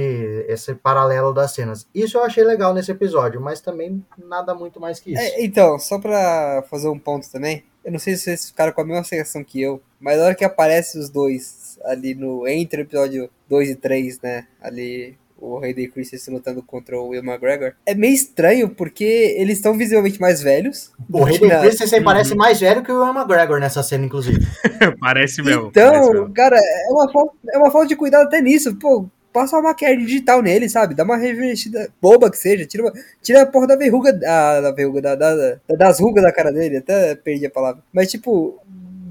[0.49, 1.87] esse paralelo das cenas.
[1.93, 5.21] Isso eu achei legal nesse episódio, mas também nada muito mais que isso.
[5.21, 8.81] É, então, só pra fazer um ponto também, eu não sei se vocês ficaram com
[8.81, 12.83] a mesma sensação que eu, mas na hora que aparece os dois ali no entre
[12.83, 17.75] o episódio 2 e 3, né, ali o Hayden Christensen lutando contra o Will McGregor.
[17.85, 19.05] É meio estranho, porque
[19.39, 20.91] eles estão visivelmente mais velhos.
[21.11, 21.61] O Hayden na...
[21.61, 22.05] Christensen uhum.
[22.05, 24.41] parece mais velho que o Will McGregor nessa cena, inclusive.
[25.01, 25.69] parece mesmo.
[25.69, 26.33] Então, parece mesmo.
[26.33, 28.75] cara, é uma, falta, é uma falta de cuidado até nisso.
[28.77, 30.95] Pô, passa uma maquiagem digital nele, sabe?
[30.95, 32.65] Dá uma revestida boba que seja.
[32.65, 36.33] Tira, uma, tira a porra da verruga, a, da verruga, da, da, das rugas da
[36.33, 36.79] cara dele.
[36.79, 37.83] Até perdi a palavra.
[37.93, 38.59] Mas, tipo,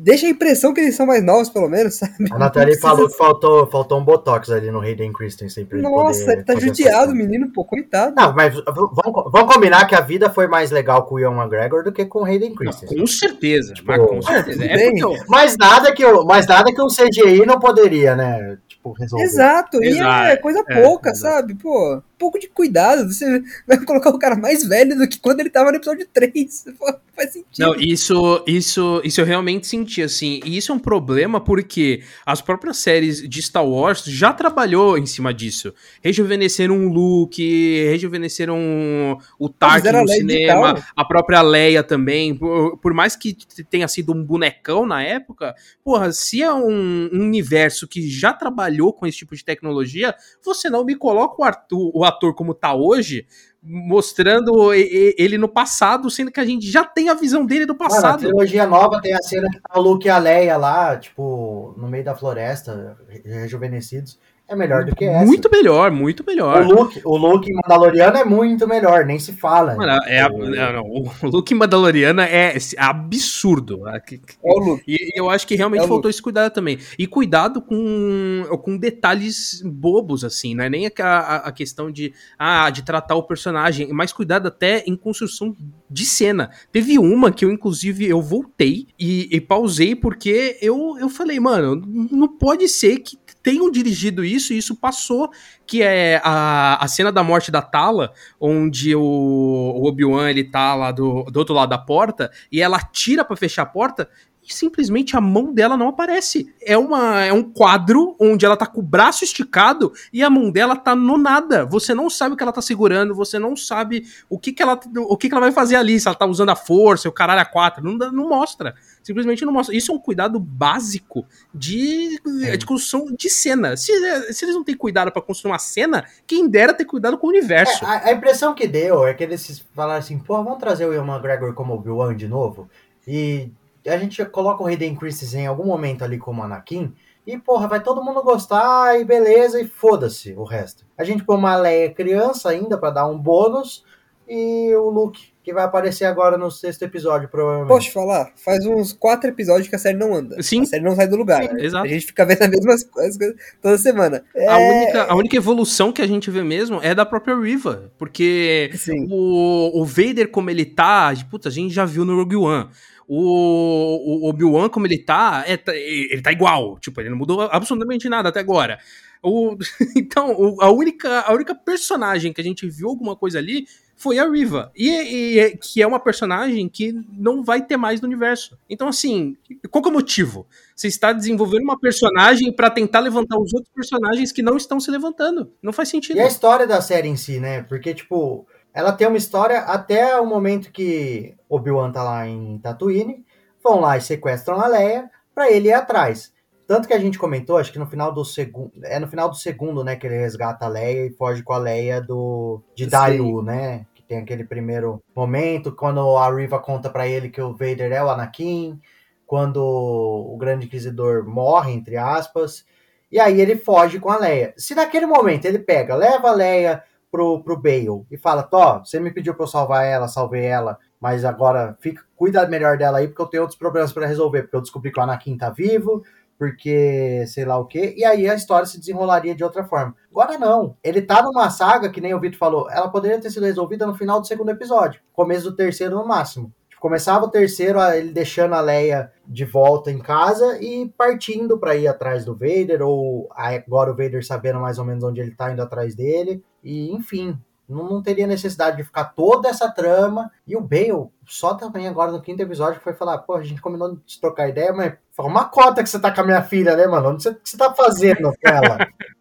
[0.04, 2.14] deixa a impressão que eles são mais novos, pelo menos, sabe?
[2.32, 6.34] A Nathalie falou que faltou, faltou um Botox ali no Hayden Christensen pra ele Nossa,
[6.34, 8.14] ele tá judiado, menino, pô, coitado.
[8.16, 11.84] Não, mas vamos, vamos combinar que a vida foi mais legal com o Ian McGregor
[11.84, 13.00] do que com o Hayden Christensen.
[13.00, 14.66] com certeza, tipo, mas com certeza.
[14.66, 15.30] É porque...
[15.30, 18.58] mais, nada que, mais nada que um CGI não poderia, né?
[18.68, 19.24] Tipo, resolver.
[19.24, 21.56] Exato, e é coisa é, pouca, é, sabe?
[21.56, 23.12] Pô, pouco de cuidado.
[23.12, 26.66] Você vai colocar o cara mais velho do que quando ele tava no episódio 3.
[26.78, 27.60] Pô, faz sentido.
[27.60, 30.40] Não, isso, isso, isso eu realmente senti, assim.
[30.44, 35.06] E isso é um problema porque as próprias séries de Star Wars já trabalhou em
[35.06, 35.74] cima disso.
[36.02, 42.36] Rejuvenesceram um Luke, rejuvenesceram o Tarkin no cinema, a própria Leia também.
[42.36, 43.36] Por, por, mais que
[43.70, 48.92] tenha sido um bonecão na época, porra, se é um, um universo que já trabalhou
[48.92, 52.74] com esse tipo de tecnologia, você não me coloca o, Arthur, o ator como tá
[52.74, 53.26] hoje,
[53.62, 58.04] mostrando ele no passado, sendo que a gente já tem a visão dele do passado.
[58.04, 60.98] Mano, a trilogia nova tem a cena que tá o Luke e a Leia lá,
[60.98, 65.26] tipo, no meio da floresta, rejuvenescidos é melhor do que essa.
[65.26, 66.66] Muito melhor, muito melhor.
[66.66, 69.76] O look, o look Mandaloriano é muito melhor, nem se fala.
[69.76, 70.38] Mano, é, o...
[70.38, 73.88] Não, não, o look Mandaloriano é absurdo.
[73.88, 74.02] É
[74.42, 74.84] o look.
[74.86, 76.78] E, eu acho que realmente é faltou esse cuidado também.
[77.00, 82.70] E cuidado com, com detalhes bobos, assim, não é nem a, a, questão de, ah,
[82.70, 85.56] de tratar o personagem, mas cuidado até em construção
[85.90, 86.50] de cena.
[86.72, 91.82] Teve uma que eu, inclusive, eu voltei e, e pausei porque eu, eu falei, mano,
[92.12, 95.30] não pode ser que tenham dirigido isso e isso passou,
[95.68, 100.74] que é a, a cena da morte da Tala, onde o, o Obi-Wan ele tá
[100.74, 104.10] lá do, do outro lado da porta e ela tira para fechar a porta
[104.48, 106.54] e simplesmente a mão dela não aparece.
[106.62, 110.52] É, uma, é um quadro onde ela tá com o braço esticado e a mão
[110.52, 111.66] dela tá no nada.
[111.66, 114.80] Você não sabe o que ela tá segurando, você não sabe o que, que, ela,
[114.98, 117.42] o que, que ela vai fazer ali, se ela tá usando a força, o caralho
[117.42, 117.84] a quatro.
[117.84, 118.76] Não, não mostra.
[119.02, 119.76] Simplesmente não mostra.
[119.76, 122.58] Isso é um cuidado básico de, é.
[122.58, 123.78] de construção de cena.
[123.78, 123.94] Se,
[124.34, 127.30] se eles não têm cuidado para construir uma cena, quem dera ter cuidado com o
[127.30, 127.86] universo.
[127.86, 130.94] É, a, a, impressão que deu é que eles falaram assim, pô, vamos trazer o
[130.94, 132.70] Ian McGregor como Obi-Wan de novo.
[133.08, 133.50] E
[133.90, 136.94] a gente coloca o Hayden Christensen em algum momento ali como Anakin,
[137.26, 140.86] e porra, vai todo mundo gostar e beleza, e foda-se o resto.
[140.98, 143.84] A gente põe uma Leia criança ainda para dar um bônus,
[144.28, 147.68] e o Luke, que vai aparecer agora no sexto episódio, provavelmente.
[147.68, 148.32] Posso falar?
[148.36, 150.42] Faz uns quatro episódios que a série não anda.
[150.42, 150.62] Sim.
[150.62, 151.44] A série não sai do lugar.
[151.44, 151.86] Sim, exato.
[151.86, 153.18] A gente fica vendo as mesmas coisas
[153.62, 154.24] toda semana.
[154.34, 154.48] É...
[154.48, 157.92] A, única, a única evolução que a gente vê mesmo é da própria Riva.
[157.98, 158.72] Porque
[159.10, 162.70] o, o Vader, como ele tá, puta, a gente já viu no Rogue One.
[163.08, 166.80] O, o Obi-Wan, como ele tá, é, tá, ele tá igual.
[166.80, 168.80] Tipo, ele não mudou absolutamente nada até agora.
[169.22, 169.56] O,
[169.96, 174.20] então, o, a, única, a única personagem que a gente viu alguma coisa ali foi
[174.20, 174.72] a Riva.
[174.76, 178.58] E, e, que é uma personagem que não vai ter mais no universo.
[178.70, 179.38] Então, assim,
[179.72, 180.46] qual é o motivo?
[180.76, 184.92] Você está desenvolvendo uma personagem para tentar levantar os outros personagens que não estão se
[184.92, 185.54] levantando.
[185.62, 186.18] Não faz sentido.
[186.18, 187.64] E a história da série em si, né?
[187.64, 193.24] Porque, tipo, ela tem uma história até o momento que Obi-Wan tá lá em Tatooine,
[193.64, 196.34] vão lá e sequestram a Leia para ele ir atrás.
[196.66, 199.36] Tanto que a gente comentou, acho que no final do segundo, é no final do
[199.36, 203.42] segundo, né, que ele resgata a Leia e foge com a Leia do de Daru,
[203.44, 203.86] né?
[203.94, 208.04] Que tem aquele primeiro momento quando a Riva conta para ele que o Vader é
[208.04, 208.80] o Anakin,
[209.26, 212.66] quando o Grande Inquisidor morre entre aspas,
[213.12, 214.54] e aí ele foge com a Leia.
[214.58, 216.84] Se naquele momento ele pega, leva a Leia
[217.14, 220.80] pro, pro Bale e fala: Tó, você me pediu pra eu salvar ela, salvei ela,
[221.00, 224.56] mas agora fica, cuida melhor dela aí, porque eu tenho outros problemas para resolver, porque
[224.56, 226.04] eu descobri que o Anakin tá vivo,
[226.40, 229.96] porque sei lá o que, e aí a história se desenrolaria de outra forma.
[230.10, 233.46] Agora não, ele tá numa saga que nem o Vitor falou, ela poderia ter sido
[233.46, 236.52] resolvida no final do segundo episódio, começo do terceiro no máximo.
[236.68, 241.76] Tipo, começava o terceiro, ele deixando a Leia de volta em casa e partindo para
[241.76, 245.52] ir atrás do Vader, ou agora o Vader sabendo mais ou menos onde ele tá
[245.52, 246.44] indo atrás dele.
[246.64, 250.30] E enfim, não, não, teria necessidade de ficar toda essa trama.
[250.46, 253.98] E o Bale, só também agora no quinto episódio, foi falar: pô, a gente combinou
[254.06, 256.86] de trocar ideia, mas fala uma cota que você tá com a minha filha, né,
[256.88, 257.12] mano?
[257.12, 258.78] O que você, que você tá fazendo com ela?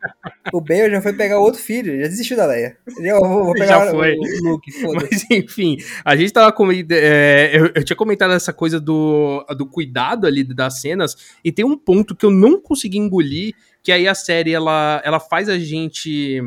[0.53, 2.77] o Bale já foi pegar outro filho, já desistiu da Leia.
[2.99, 4.17] Eu vou, vou pegar já foi.
[4.17, 6.69] O, o Luke, Mas enfim, a gente tava com.
[6.73, 11.65] É, eu, eu, tinha comentado essa coisa do, do cuidado ali das cenas, e tem
[11.65, 15.59] um ponto que eu não consegui engolir, que aí a série ela, ela faz a
[15.59, 16.43] gente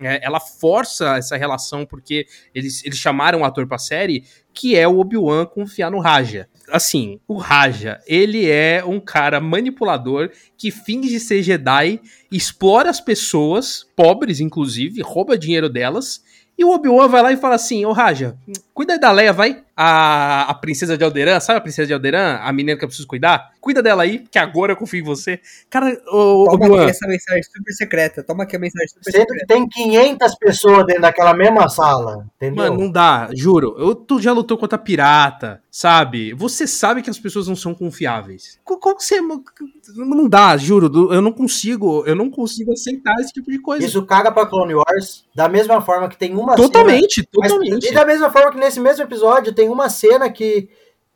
[0.00, 4.88] é, ela força essa relação porque eles, eles chamaram o ator pra série, que é
[4.88, 6.48] o Obi-Wan confiar no Raja.
[6.70, 13.86] Assim, o Raja, ele é um cara manipulador que finge ser Jedi, explora as pessoas,
[13.94, 16.22] pobres inclusive, rouba dinheiro delas,
[16.60, 18.36] e o Obi-Wan vai lá e fala assim: Ô Raja,
[18.74, 19.62] cuida da Leia, vai.
[19.74, 22.38] A, a princesa de Alderan, sabe a princesa de Alderan?
[22.42, 23.52] A menina que eu preciso cuidar?
[23.60, 25.38] Cuida dela aí, que agora eu confio em você.
[25.68, 28.22] Cara, o Toma aqui essa mensagem super secreta.
[28.22, 29.40] Toma aqui a mensagem super Sendo secreta.
[29.40, 32.64] que tem 500 pessoas dentro daquela mesma sala, entendeu?
[32.64, 33.74] Mano, não dá, juro.
[33.78, 36.32] Eu, tu já lutou contra pirata, sabe?
[36.32, 38.58] Você sabe que as pessoas não são confiáveis.
[38.64, 39.20] Como você...
[39.20, 41.12] Não dá, juro.
[41.12, 43.84] Eu não consigo, eu não consigo aceitar esse tipo de coisa.
[43.84, 47.72] Isso caga pra Clone Wars, da mesma forma que tem uma Totalmente, cena, totalmente.
[47.72, 50.68] Mas, e da mesma forma que nesse mesmo episódio tem uma cena que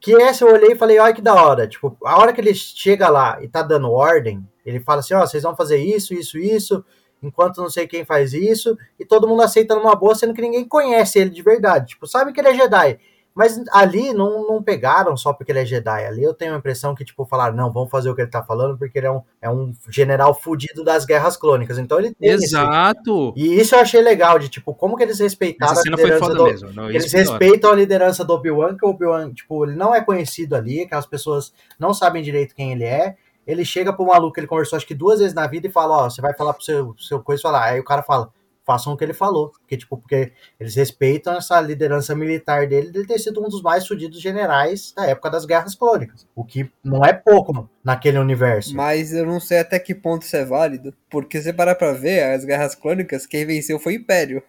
[0.04, 1.66] que essa eu olhei e falei, olha que da hora.
[1.66, 5.22] Tipo, a hora que ele chega lá e tá dando ordem, ele fala assim, ó,
[5.22, 6.84] oh, vocês vão fazer isso, isso, isso,
[7.22, 10.68] enquanto não sei quem faz isso, e todo mundo aceita numa boa, sendo que ninguém
[10.68, 11.86] conhece ele de verdade.
[11.86, 13.00] Tipo, sabe que ele é Jedi.
[13.34, 16.06] Mas ali não, não pegaram só porque ele é Jedi.
[16.06, 18.44] Ali eu tenho a impressão que, tipo, falaram, não, vamos fazer o que ele tá
[18.44, 21.76] falando, porque ele é um, é um general fudido das guerras clônicas.
[21.76, 23.34] Então ele tem Exato.
[23.36, 23.46] Esse...
[23.46, 26.24] E isso eu achei legal, de tipo, como que eles respeitaram Essa cena a liderança
[26.24, 26.44] foi foda do...
[26.44, 26.72] mesmo.
[26.72, 30.54] Não, eles respeitam a liderança do Obi-Wan, que o Obi-Wan, tipo, ele não é conhecido
[30.54, 33.16] ali, aquelas pessoas não sabem direito quem ele é.
[33.44, 36.10] Ele chega pro maluco, ele conversou acho que duas vezes na vida e fala, ó,
[36.10, 37.64] você vai falar pro seu, seu coisa falar.
[37.64, 38.30] Aí o cara fala,
[38.66, 39.50] façam o que ele falou.
[39.50, 43.86] Porque, tipo, porque eles respeitam essa liderança militar dele de ter sido um dos mais
[43.86, 46.26] fudidos generais da época das guerras clônicas.
[46.34, 48.74] O que não é pouco naquele universo.
[48.74, 50.94] Mas eu não sei até que ponto isso é válido.
[51.10, 54.42] Porque se parar pra ver, as guerras clônicas, quem venceu foi o Império.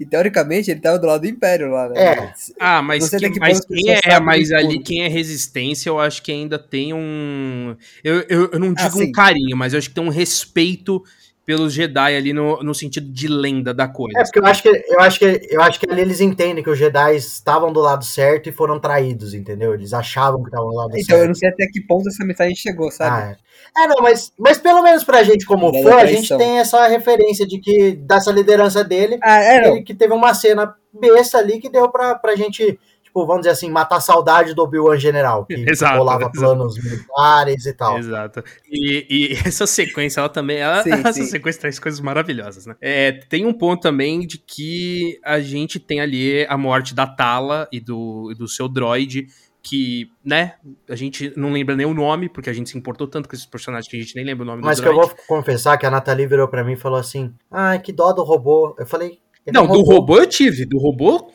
[0.00, 2.02] E teoricamente ele tava do lado do Império lá, né?
[2.02, 2.32] É.
[2.58, 6.32] Ah, mas, que, que mas quem é, mas ali quem é resistência, eu acho que
[6.32, 7.76] ainda tem um.
[8.02, 10.08] Eu, eu, eu não ah, digo ah, um carinho, mas eu acho que tem um
[10.08, 11.04] respeito
[11.48, 14.18] pelos Jedi ali no, no sentido de lenda da coisa.
[14.18, 16.68] É, porque eu acho, que, eu, acho que, eu acho que ali eles entendem que
[16.68, 19.72] os Jedi estavam do lado certo e foram traídos, entendeu?
[19.72, 21.08] Eles achavam que estavam do lado então, certo.
[21.08, 23.34] Então, eu não sei até que ponto essa mensagem chegou, sabe?
[23.74, 23.84] Ah, é.
[23.84, 27.46] é, não, mas, mas pelo menos pra gente como fã, a gente tem essa referência
[27.46, 31.70] de que, dessa liderança dele, ah, é, que, que, teve uma cena besta ali que
[31.70, 35.54] deu pra, pra gente tipo, vamos dizer assim, matar a saudade do Obi-Wan General, que
[35.54, 36.38] exato, rolava exato.
[36.38, 37.98] planos militares e tal.
[37.98, 38.44] Exato.
[38.70, 41.26] E, e essa sequência, ela também, ela, sim, essa sim.
[41.26, 42.76] sequência traz coisas maravilhosas, né?
[42.80, 47.68] É, tem um ponto também de que a gente tem ali a morte da Tala
[47.72, 49.26] e do, do seu droid,
[49.60, 50.54] que, né,
[50.88, 53.44] a gente não lembra nem o nome, porque a gente se importou tanto com esses
[53.44, 55.90] personagens que a gente nem lembra o nome Mas que eu vou confessar que a
[55.90, 58.74] Nathalie virou pra mim e falou assim, ah, que dó do robô.
[58.78, 59.18] Eu falei,
[59.52, 61.30] não, do robô eu tive, do robô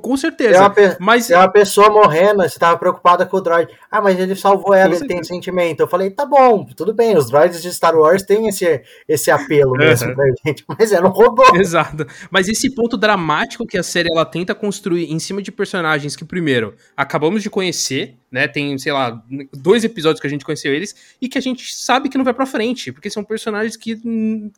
[0.00, 0.56] com certeza.
[0.56, 3.72] É uma, mas é uma pessoa morrendo, você tava preocupada com o droid.
[3.90, 5.80] Ah, mas ele salvou ela, ele tem sentimento.
[5.80, 9.72] Eu falei, tá bom, tudo bem, os droids de Star Wars têm esse, esse apelo
[9.72, 10.14] mesmo uhum.
[10.14, 11.44] pra gente, mas era um robô.
[11.56, 12.06] Exato.
[12.30, 16.24] Mas esse ponto dramático que a série ela tenta construir em cima de personagens que,
[16.24, 18.48] primeiro, acabamos de conhecer, né?
[18.48, 22.08] Tem, sei lá, dois episódios que a gente conheceu eles e que a gente sabe
[22.08, 24.00] que não vai para frente, porque são personagens que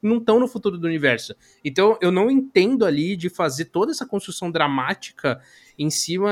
[0.00, 1.34] não estão no futuro do universo.
[1.64, 5.40] Então, eu não entendo ali de fazer toda essa construção dramática
[5.76, 6.30] em cima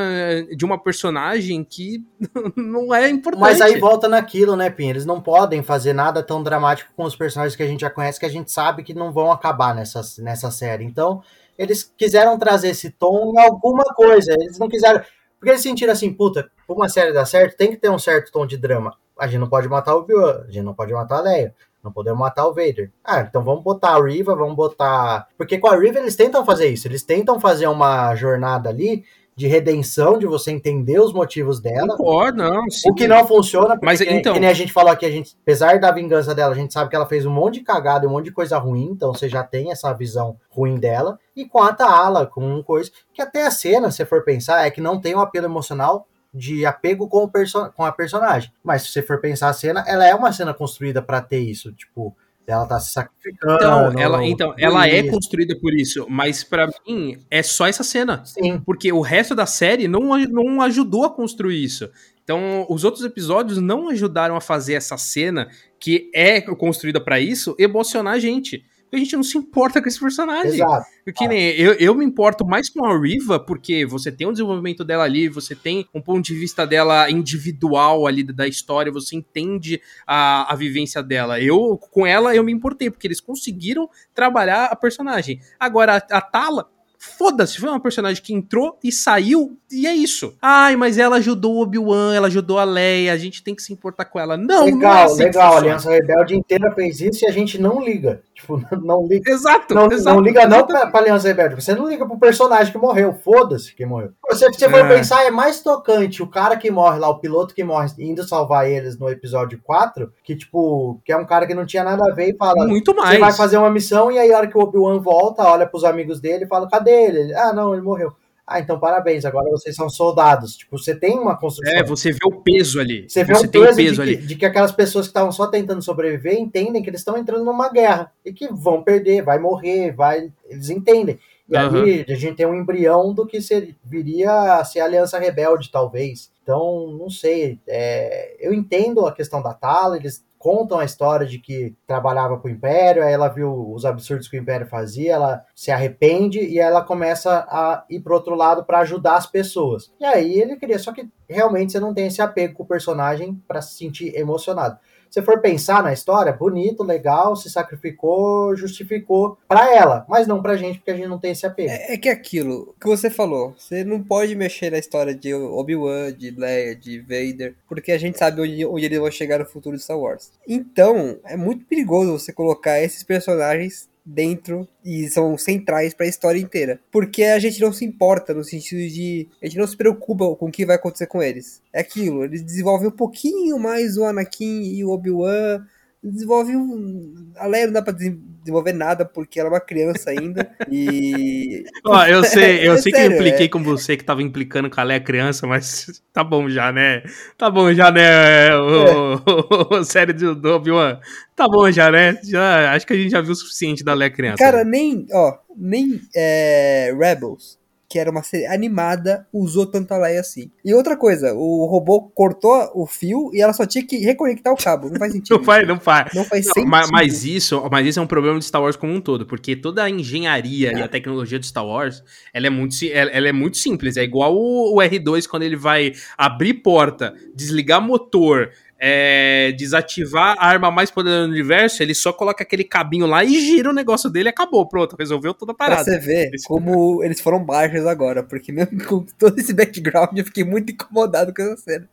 [0.56, 2.06] de uma personagem que
[2.54, 3.40] não é importante.
[3.40, 4.90] Mas aí volta naquilo, né, Pim?
[4.90, 8.20] Eles não podem fazer nada tão dramático com os personagens que a gente já conhece,
[8.20, 10.84] que a gente sabe que não vão acabar nessa, nessa série.
[10.84, 11.20] Então,
[11.58, 14.32] eles quiseram trazer esse tom em alguma coisa.
[14.32, 15.02] Eles não quiseram
[15.42, 18.30] porque eles sentiram assim, puta, pra uma série dar certo, tem que ter um certo
[18.30, 18.96] tom de drama.
[19.18, 21.52] A gente não pode matar o Obi-Wan, a gente não pode matar a Leia,
[21.82, 22.92] não podemos matar o Vader.
[23.02, 25.26] Ah, então vamos botar a Riva, vamos botar...
[25.36, 29.46] Porque com a Riva eles tentam fazer isso, eles tentam fazer uma jornada ali de
[29.46, 31.96] redenção, de você entender os motivos dela.
[31.96, 32.70] Concordo, não.
[32.70, 32.90] Sim.
[32.90, 34.34] O que não funciona, porque, Mas, então...
[34.34, 36.90] que nem a gente falou aqui, a gente, apesar da vingança dela, a gente sabe
[36.90, 39.28] que ela fez um monte de cagada e um monte de coisa ruim, então você
[39.28, 41.18] já tem essa visão ruim dela.
[41.34, 44.80] E com a Taala, com coisa que até a cena, se for pensar, é que
[44.80, 48.50] não tem um apelo emocional de apego com, o perso com a personagem.
[48.62, 51.72] Mas se você for pensar a cena, ela é uma cena construída para ter isso,
[51.72, 52.16] tipo,
[52.46, 53.54] Ela tá se sacrificando.
[53.54, 58.24] Então, ela, então, ela é construída por isso, mas para mim é só essa cena.
[58.24, 58.60] Sim.
[58.64, 61.88] Porque o resto da série não, não ajudou a construir isso.
[62.24, 67.54] Então, os outros episódios não ajudaram a fazer essa cena que é construída para isso
[67.58, 70.54] emocionar a gente a gente não se importa com esse personagem.
[70.54, 70.86] Exato.
[71.14, 74.32] Que nem eu, eu me importo mais com a Riva, porque você tem o um
[74.32, 79.16] desenvolvimento dela ali, você tem um ponto de vista dela individual ali da história, você
[79.16, 81.40] entende a, a vivência dela.
[81.40, 85.40] Eu, com ela, eu me importei, porque eles conseguiram trabalhar a personagem.
[85.58, 86.68] Agora, a, a Tala,
[87.04, 90.36] Foda-se, foi uma personagem que entrou e saiu, e é isso.
[90.40, 93.72] Ai, mas ela ajudou o Obi-Wan, ela ajudou a Leia, a gente tem que se
[93.72, 94.36] importar com ela.
[94.36, 95.54] Não, legal, não é assim legal.
[95.54, 98.22] A Aliança Rebelde inteira fez isso e a gente não liga.
[98.42, 99.30] Tipo, não liga.
[99.30, 101.54] Exato, não, exato, não liga não pra, pra Aliança Rebelde.
[101.54, 103.14] Você não liga pro personagem que morreu.
[103.14, 104.10] Foda-se que morreu.
[104.32, 104.88] Se você for é.
[104.88, 108.68] pensar, é mais tocante o cara que morre lá, o piloto que morre indo salvar
[108.68, 112.14] eles no episódio 4, que, tipo, que é um cara que não tinha nada a
[112.14, 112.66] ver e fala.
[112.66, 113.14] Muito mais.
[113.14, 115.84] Você vai fazer uma missão e aí, a hora que o Obi-Wan volta, olha pros
[115.84, 117.34] amigos dele e fala: cadê ele?
[117.34, 118.12] Ah, não, ele morreu.
[118.52, 120.56] Ah, então parabéns, agora vocês são soldados.
[120.56, 121.72] Tipo, você tem uma construção.
[121.74, 123.08] É, você vê o peso ali.
[123.08, 125.46] Você vê você o peso, peso de, que, de, que, aquelas pessoas que estavam só
[125.46, 129.92] tentando sobreviver entendem que eles estão entrando numa guerra e que vão perder, vai morrer,
[129.92, 130.30] vai.
[130.48, 131.18] Eles entendem.
[131.48, 131.82] E uhum.
[131.82, 135.70] ali a gente tem um embrião do que ser, viria a ser a Aliança Rebelde,
[135.70, 136.30] talvez.
[136.42, 137.58] Então, não sei.
[137.66, 142.48] É, eu entendo a questão da Tala, eles contam a história de que trabalhava para
[142.48, 146.58] o Império, aí ela viu os absurdos que o Império fazia, ela se arrepende e
[146.58, 149.92] ela começa a ir para outro lado para ajudar as pessoas.
[150.00, 153.40] E aí ele queria, só que realmente você não tem esse apego com o personagem
[153.46, 154.78] para se sentir emocionado
[155.12, 160.56] você for pensar na história, bonito, legal, se sacrificou, justificou para ela, mas não pra
[160.56, 161.68] gente, porque a gente não tem esse apego.
[161.68, 166.14] É, é que aquilo que você falou, você não pode mexer na história de Obi-Wan,
[166.14, 169.76] de Leia, de Vader, porque a gente sabe onde, onde eles vão chegar no futuro
[169.76, 170.32] de Star Wars.
[170.48, 176.38] Então, é muito perigoso você colocar esses personagens dentro e são centrais para a história
[176.38, 176.80] inteira.
[176.90, 180.46] Porque a gente não se importa no sentido de a gente não se preocupa com
[180.46, 181.62] o que vai acontecer com eles.
[181.72, 185.64] É aquilo, eles desenvolvem um pouquinho mais o Anakin e o Obi-Wan,
[186.10, 187.32] desenvolve um.
[187.36, 190.50] A Leia não dá pra desenvolver nada porque ela é uma criança ainda.
[190.70, 191.64] E.
[191.84, 193.48] Ó, eu sei, eu é, sei sério, que eu impliquei é...
[193.48, 197.02] com você que tava implicando com a Leia criança, mas tá bom já, né?
[197.38, 198.54] Tá bom já, né?
[198.56, 199.76] O, é.
[199.78, 200.98] o, série do, Obi-Wan.
[201.36, 202.18] Tá bom já, né?
[202.24, 204.38] Já, acho que a gente já viu o suficiente da Leia criança.
[204.38, 207.61] Cara, nem, ó, nem é, Rebels
[207.92, 210.50] que era uma série animada, usou tanta Leia assim.
[210.64, 214.56] E outra coisa, o robô cortou o fio e ela só tinha que reconectar o
[214.56, 214.88] cabo.
[214.88, 215.36] Não faz sentido.
[215.36, 216.14] não faz, não faz.
[216.14, 216.70] Não faz não, sentido.
[216.70, 219.54] Mas, mas, isso, mas isso é um problema de Star Wars como um todo, porque
[219.54, 220.78] toda a engenharia é.
[220.78, 222.02] e a tecnologia de Star Wars,
[222.32, 223.98] ela é muito, ela é muito simples.
[223.98, 228.52] É igual o, o R2 quando ele vai abrir porta, desligar motor,
[228.84, 233.38] é, desativar a arma mais poderosa do universo, ele só coloca aquele cabinho lá e
[233.38, 235.84] gira o negócio dele e acabou, pronto, resolveu toda a parada.
[235.84, 240.18] Pra você ver Esse como eles foram baixos agora, porque mesmo com todo esse background
[240.18, 241.88] eu fiquei muito incomodado com essa cena.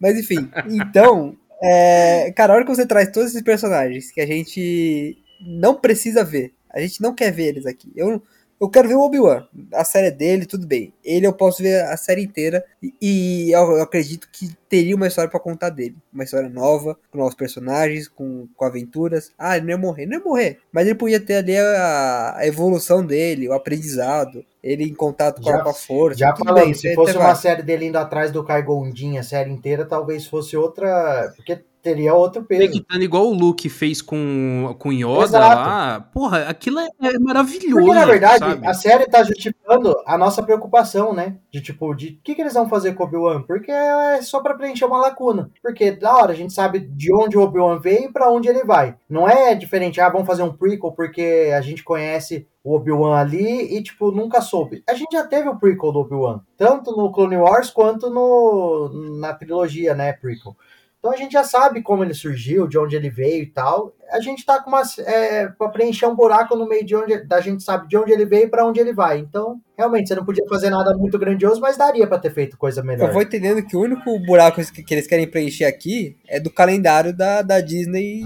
[0.00, 4.26] Mas enfim, então, é, cara, a hora que você traz todos esses personagens que a
[4.26, 7.92] gente não precisa ver, a gente não quer ver eles aqui.
[7.96, 8.22] Eu
[8.60, 9.46] eu quero ver o Obi-Wan.
[9.72, 10.92] A série dele, tudo bem.
[11.04, 12.64] Ele eu posso ver a série inteira.
[13.00, 15.96] E, eu, eu acredito que teria uma história para contar dele.
[16.12, 19.32] Uma história nova, com novos personagens, com, com aventuras.
[19.38, 20.06] Ah, ele não ia morrer.
[20.06, 20.58] Não ia morrer.
[20.70, 24.44] Mas ele podia ter ali a, a evolução dele, o aprendizado.
[24.62, 26.18] Ele em contato com, já, a, com a força.
[26.18, 29.84] Já bem, se fosse uma série dele indo atrás do Kai Gondin a série inteira,
[29.84, 31.32] talvez fosse outra.
[31.36, 32.66] Porque teria outro peso.
[32.66, 35.56] Conectando igual o Luke fez com, com Yoda Exato.
[35.56, 36.00] lá.
[36.12, 37.86] Porra, aquilo é, é maravilhoso.
[37.86, 38.66] Porque, na verdade, sabe?
[38.66, 41.36] a série tá justificando a nossa preocupação, né?
[41.50, 43.42] De tipo, de o que, que eles vão fazer com o Obi-Wan?
[43.42, 45.50] Porque é só para preencher uma lacuna.
[45.62, 48.64] Porque da hora a gente sabe de onde o Obi-Wan veio e pra onde ele
[48.64, 48.96] vai.
[49.08, 53.76] Não é diferente, ah, vamos fazer um prequel porque a gente conhece o Obi-Wan ali
[53.76, 54.82] e, tipo, nunca soube.
[54.86, 59.32] A gente já teve o prequel do Obi-Wan, tanto no Clone Wars quanto no, na
[59.32, 60.54] trilogia, né, prequel.
[60.98, 64.20] Então a gente já sabe como ele surgiu, de onde ele veio e tal a
[64.20, 64.82] gente tá com uma.
[65.00, 67.24] É, para preencher um buraco no meio de onde.
[67.24, 69.18] Da gente sabe de onde ele veio e para onde ele vai.
[69.18, 72.82] Então, realmente, você não podia fazer nada muito grandioso, mas daria para ter feito coisa
[72.82, 73.08] melhor.
[73.08, 77.16] Eu vou entendendo que o único buraco que, eles querem preencher aqui é do calendário
[77.16, 78.22] da, da Disney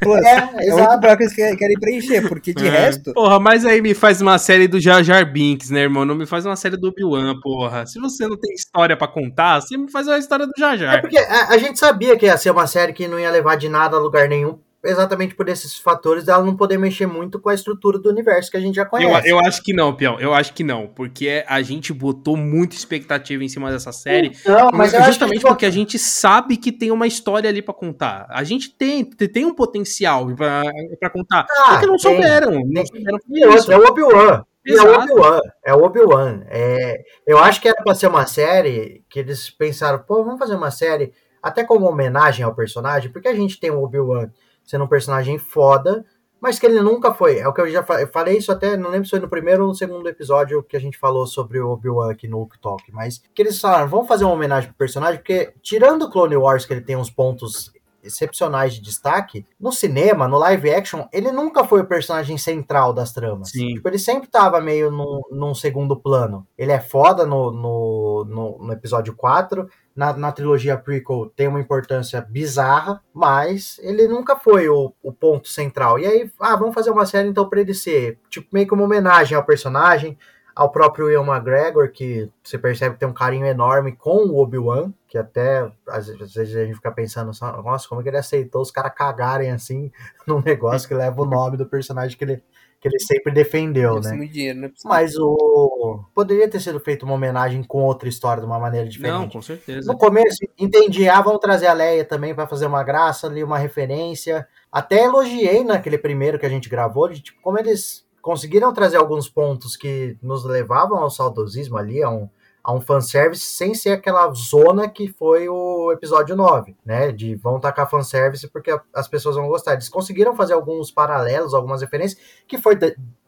[0.00, 0.22] Plus.
[0.32, 0.82] É, é exato.
[0.82, 2.70] o único buraco que eles querem, querem preencher, porque de é.
[2.70, 3.12] resto.
[3.12, 6.04] Porra, mas aí me faz uma série do Jar Jar Binks, né, irmão?
[6.04, 7.86] Não me faz uma série do Obi-Wan, porra.
[7.86, 10.94] Se você não tem história para contar, você me faz uma história do Jar Jar.
[10.94, 13.56] É porque a, a gente sabia que ia ser uma série que não ia levar
[13.56, 17.48] de nada a lugar nenhum exatamente por esses fatores dela não poder mexer muito com
[17.48, 19.28] a estrutura do universo que a gente já conhece.
[19.28, 20.18] Eu, eu acho que não, Pião.
[20.18, 20.88] Eu acho que não.
[20.88, 24.32] Porque a gente botou muita expectativa em cima dessa série.
[24.44, 28.26] Não, mas justamente porque a gente sabe que tem uma história ali para contar.
[28.30, 31.46] A gente tem, tem um potencial para contar.
[31.48, 32.50] Ah, só que não tem, souberam.
[32.50, 32.68] Tem.
[32.72, 34.44] Não souberam é o Obi-Wan.
[34.66, 35.40] É o Obi-Wan.
[35.64, 36.42] É o Obi-Wan.
[36.48, 40.54] É, eu acho que era pra ser uma série que eles pensaram, pô, vamos fazer
[40.54, 41.12] uma série
[41.42, 44.30] até como homenagem ao personagem, porque a gente tem o Obi-Wan
[44.72, 46.02] sendo um personagem foda,
[46.40, 47.38] mas que ele nunca foi.
[47.38, 49.28] É o que eu já falei, eu falei isso até, não lembro se foi no
[49.28, 52.90] primeiro ou no segundo episódio que a gente falou sobre o Obi-Wan aqui no Talk,
[52.90, 56.64] mas que eles falaram, vamos fazer uma homenagem pro personagem, porque tirando o Clone Wars,
[56.64, 57.70] que ele tem uns pontos
[58.02, 63.12] excepcionais de destaque, no cinema, no live action, ele nunca foi o personagem central das
[63.12, 63.50] tramas.
[63.50, 63.74] Sim.
[63.74, 66.46] Tipo, ele sempre tava meio no, num segundo plano.
[66.56, 71.60] Ele é foda no, no, no, no episódio 4, na, na trilogia prequel tem uma
[71.60, 75.98] importância bizarra, mas ele nunca foi o, o ponto central.
[75.98, 78.84] E aí, ah, vamos fazer uma série então pra ele ser, tipo, meio que uma
[78.84, 80.18] homenagem ao personagem,
[80.54, 84.92] ao próprio Ian McGregor, que você percebe que tem um carinho enorme com o Obi-Wan,
[85.08, 87.30] que até às vezes a gente fica pensando,
[87.62, 89.90] nossa, como é que ele aceitou os caras cagarem assim
[90.26, 92.42] num negócio que leva o nome do personagem que ele,
[92.82, 94.26] que ele sempre defendeu, né?
[94.26, 94.70] Dinheiro, né?
[94.84, 99.20] Mas o poderia ter sido feito uma homenagem com outra história de uma maneira diferente.
[99.20, 99.86] Não, com certeza.
[99.86, 103.56] No começo entendi, ah, vamos trazer a Leia também para fazer uma graça ali, uma
[103.56, 104.48] referência.
[104.70, 109.28] Até elogiei naquele primeiro que a gente gravou, de tipo como eles conseguiram trazer alguns
[109.28, 112.28] pontos que nos levavam ao saudosismo ali, a um
[112.64, 117.10] a um fanservice sem ser aquela zona que foi o episódio 9, né?
[117.10, 119.72] De vão tacar fanservice porque as pessoas vão gostar.
[119.72, 122.78] Eles conseguiram fazer alguns paralelos, algumas referências, que foi,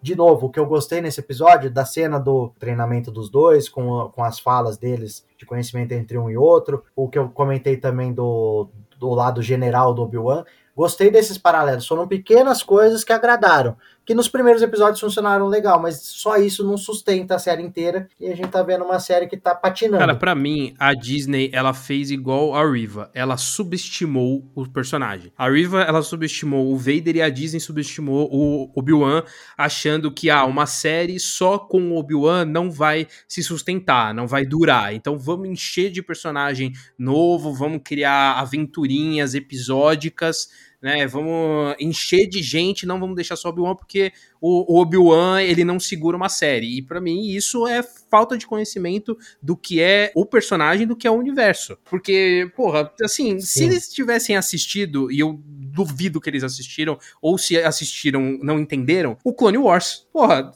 [0.01, 4.09] de novo, o que eu gostei nesse episódio, da cena do treinamento dos dois, com,
[4.15, 8.13] com as falas deles de conhecimento entre um e outro, o que eu comentei também
[8.13, 8.69] do,
[8.99, 10.45] do lado general do Obi-Wan.
[10.77, 16.01] Gostei desses paralelos, foram pequenas coisas que agradaram que nos primeiros episódios funcionaram legal, mas
[16.01, 19.37] só isso não sustenta a série inteira e a gente tá vendo uma série que
[19.37, 19.99] tá patinando.
[19.99, 25.33] Cara, para mim, a Disney, ela fez igual a Riva, ela subestimou o personagem.
[25.37, 29.23] A Riva, ela subestimou o Vader e a Disney subestimou o Obi-Wan,
[29.57, 34.45] achando que ah, uma série só com o Obi-Wan não vai se sustentar, não vai
[34.45, 34.95] durar.
[34.95, 40.49] Então vamos encher de personagem novo, vamos criar aventurinhas episódicas
[40.85, 41.07] né?
[41.07, 45.81] Vamos encher de gente, não vamos deixar só Obi-Wan, porque o, o Obi-Wan ele não
[45.81, 46.77] segura uma série.
[46.77, 51.07] E para mim isso é falta de conhecimento do que é o personagem, do que
[51.07, 51.79] é o universo.
[51.87, 53.47] Porque, porra, assim, Sim.
[53.47, 59.17] se eles tivessem assistido, e eu duvido que eles assistiram, ou se assistiram, não entenderam,
[59.25, 60.07] o Clone Wars.
[60.13, 60.53] Porra,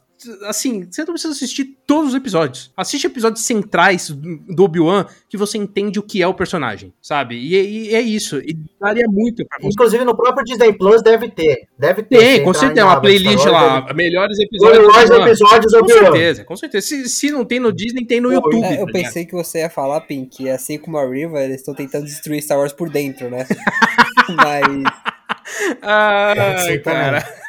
[0.47, 2.73] assim, você não precisa assistir todos os episódios.
[2.77, 7.37] Assiste episódios centrais do Obi-Wan que você entende o que é o personagem, sabe?
[7.37, 8.39] E, e é isso.
[8.39, 9.69] E daria muito pra você.
[9.69, 11.69] Inclusive no próprio Disney Plus deve ter.
[11.79, 12.19] Deve ter.
[12.19, 12.87] Tem, com certeza.
[12.87, 13.95] Uma playlist lá, deve...
[13.95, 14.87] melhores episódios.
[14.87, 16.87] Melhores episódios do Com certeza, com certeza.
[16.87, 18.64] Se, se não tem no Disney, tem no Pô, YouTube.
[18.64, 21.57] É, eu tá pensei que você ia falar, Pink, que assim como a Riva, eles
[21.57, 23.47] estão tentando destruir Star Wars por dentro, né?
[24.35, 24.83] Mas.
[25.83, 26.35] Ah,
[26.85, 27.48] cara.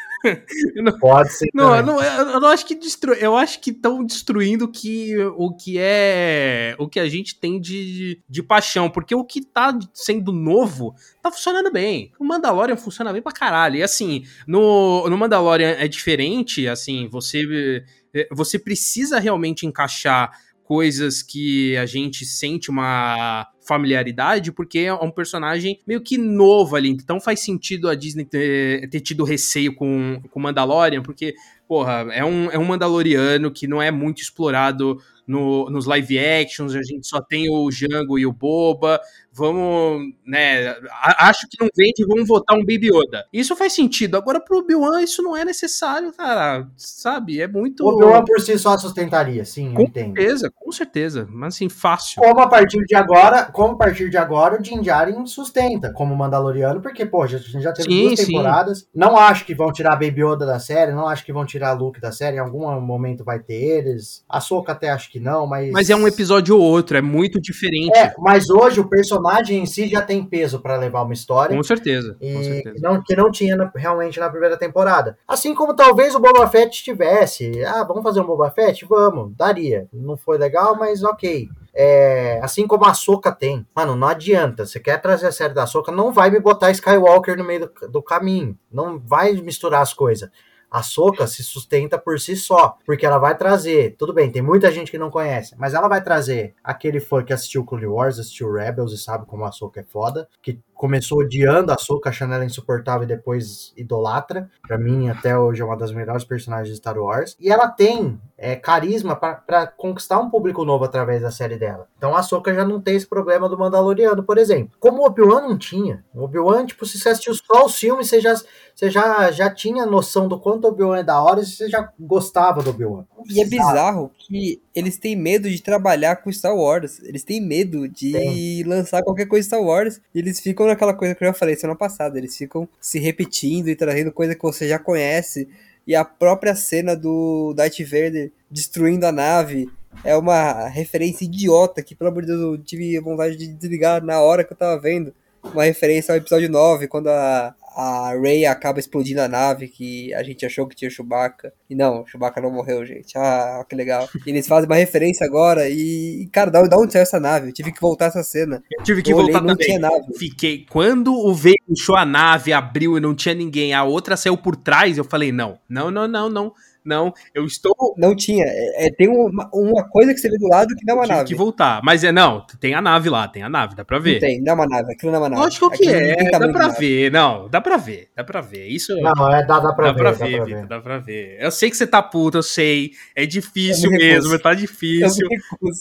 [0.76, 1.50] Não, Pode ser.
[1.54, 3.14] Não, não, eu não acho que destru...
[3.14, 8.22] eu acho que estão destruindo que, o que é o que a gente tem de,
[8.28, 12.12] de paixão, porque o que tá sendo novo tá funcionando bem.
[12.20, 13.78] O Mandalorian funciona bem pra caralho.
[13.78, 17.84] E assim, no, no Mandalorian é diferente, assim, você
[18.32, 20.32] você precisa realmente encaixar
[20.70, 26.90] coisas que a gente sente uma familiaridade, porque é um personagem meio que novo ali.
[26.90, 31.34] Então faz sentido a Disney ter, ter tido receio com o Mandalorian, porque,
[31.68, 36.76] porra, é um, é um Mandaloriano que não é muito explorado no, nos live actions,
[36.76, 39.02] a gente só tem o Django e o Boba,
[39.40, 40.76] vamos, né,
[41.18, 43.26] acho que não vende, vamos votar um Baby Yoda.
[43.32, 44.18] Isso faz sentido.
[44.18, 47.42] Agora pro Obi-Wan isso não é necessário, cara, sabe?
[47.42, 47.84] É muito...
[47.84, 52.22] O Obi-Wan por si só sustentaria, sim, com certeza, com certeza, mas assim, fácil.
[52.22, 56.16] Como a partir de agora, como a partir de agora o Din Djarin sustenta como
[56.16, 58.86] Mandaloriano, porque, pô, já, já teve sim, duas temporadas, sim.
[58.94, 62.02] não acho que vão tirar Baby Yoda da série, não acho que vão tirar Luke
[62.02, 65.72] da série, em algum momento vai ter eles, a Soca até acho que não, mas.
[65.72, 67.98] Mas é um episódio ou outro, é muito diferente.
[67.98, 71.56] É, mas hoje o personagem em si já tem peso para levar uma história.
[71.56, 72.18] Com certeza.
[72.22, 72.76] E com certeza.
[72.76, 75.18] Que, não, que não tinha na, realmente na primeira temporada.
[75.28, 77.64] Assim como talvez o Boba Fett tivesse.
[77.66, 78.86] Ah, vamos fazer um Boba Fett?
[78.86, 79.88] Vamos, daria.
[79.94, 81.50] Não foi legal, mas ok.
[81.74, 83.66] É, assim como a Soca tem.
[83.76, 84.66] Mano, não adianta.
[84.66, 87.88] Você quer trazer a série da Soca, não vai me botar Skywalker no meio do,
[87.90, 88.58] do caminho.
[88.72, 90.30] Não vai misturar as coisas
[90.70, 94.72] A Soca se sustenta por si só, porque ela vai trazer, tudo bem, tem muita
[94.72, 98.52] gente que não conhece, mas ela vai trazer aquele fã que assistiu Clone Wars, assistiu
[98.52, 102.46] Rebels e sabe como a Soca é foda, que começou odiando a Soca, achando ela
[102.46, 104.50] insuportável e depois idolatra.
[104.66, 107.36] Para mim, até hoje é uma das melhores personagens de Star Wars.
[107.38, 111.90] E ela tem é, carisma para conquistar um público novo através da série dela.
[111.98, 114.72] Então a Soca já não tem esse problema do Mandaloriano, por exemplo.
[114.80, 116.06] Como o Obi-Wan não tinha.
[116.14, 118.34] O Obi-Wan, tipo, se você assistiu só os filmes, você já,
[118.74, 121.92] você já, já tinha noção do quanto o Obi-Wan é da hora e você já
[122.00, 123.04] gostava do Obi-Wan.
[123.30, 127.00] E é bizarro que eles têm medo de trabalhar com Star Wars.
[127.04, 128.64] Eles têm medo de tem.
[128.64, 130.00] lançar qualquer coisa Star Wars.
[130.14, 132.18] E eles ficam naquela coisa que eu já falei semana passada.
[132.18, 135.48] Eles ficam se repetindo e trazendo coisa que você já conhece.
[135.88, 139.70] E a própria cena do Darth Vader destruindo a nave
[140.04, 144.22] é uma referência idiota que, pelo amor de Deus, eu tive vontade de desligar na
[144.22, 145.14] hora que eu tava vendo.
[145.44, 150.22] Uma referência ao episódio 9, quando a, a Rey acaba explodindo a nave que a
[150.22, 151.54] gente achou que tinha Chewbacca.
[151.70, 153.18] E não, Chewbacca não morreu, gente.
[153.18, 154.10] Ah, que legal.
[154.28, 157.48] E eles fazem uma referência agora e, cara, da, onde saiu essa nave?
[157.48, 158.62] Eu tive que voltar essa cena.
[158.78, 159.56] Eu tive que eu voltar olhei, também.
[159.56, 160.18] Não tinha nave.
[160.18, 164.36] Fiquei, quando o veio puxou a nave, abriu e não tinha ninguém, a outra saiu
[164.36, 166.54] por trás, eu falei, não, não, não, não, não.
[166.90, 167.94] Não, eu estou.
[167.96, 168.44] Não tinha.
[168.48, 171.08] É, é, tem uma, uma coisa que você vê do lado que não é uma
[171.08, 171.28] nave.
[171.28, 171.82] que voltar.
[171.84, 174.14] Mas é, não, tem a nave lá, tem a nave, dá pra ver.
[174.14, 175.42] Não tem, não é uma nave, aquilo não é uma nave.
[175.44, 177.12] Lógico que é, dá pra ver.
[177.12, 178.66] Não, dá pra ver, dá pra ver.
[178.66, 178.96] Isso.
[179.00, 180.00] Não, é, dá, dá pra dá ver.
[180.00, 180.68] Pra ver, dá, pra ver.
[180.68, 181.38] dá pra ver.
[181.40, 182.94] Eu sei que você tá puto, eu sei.
[183.16, 185.28] É difícil mesmo, tá difícil.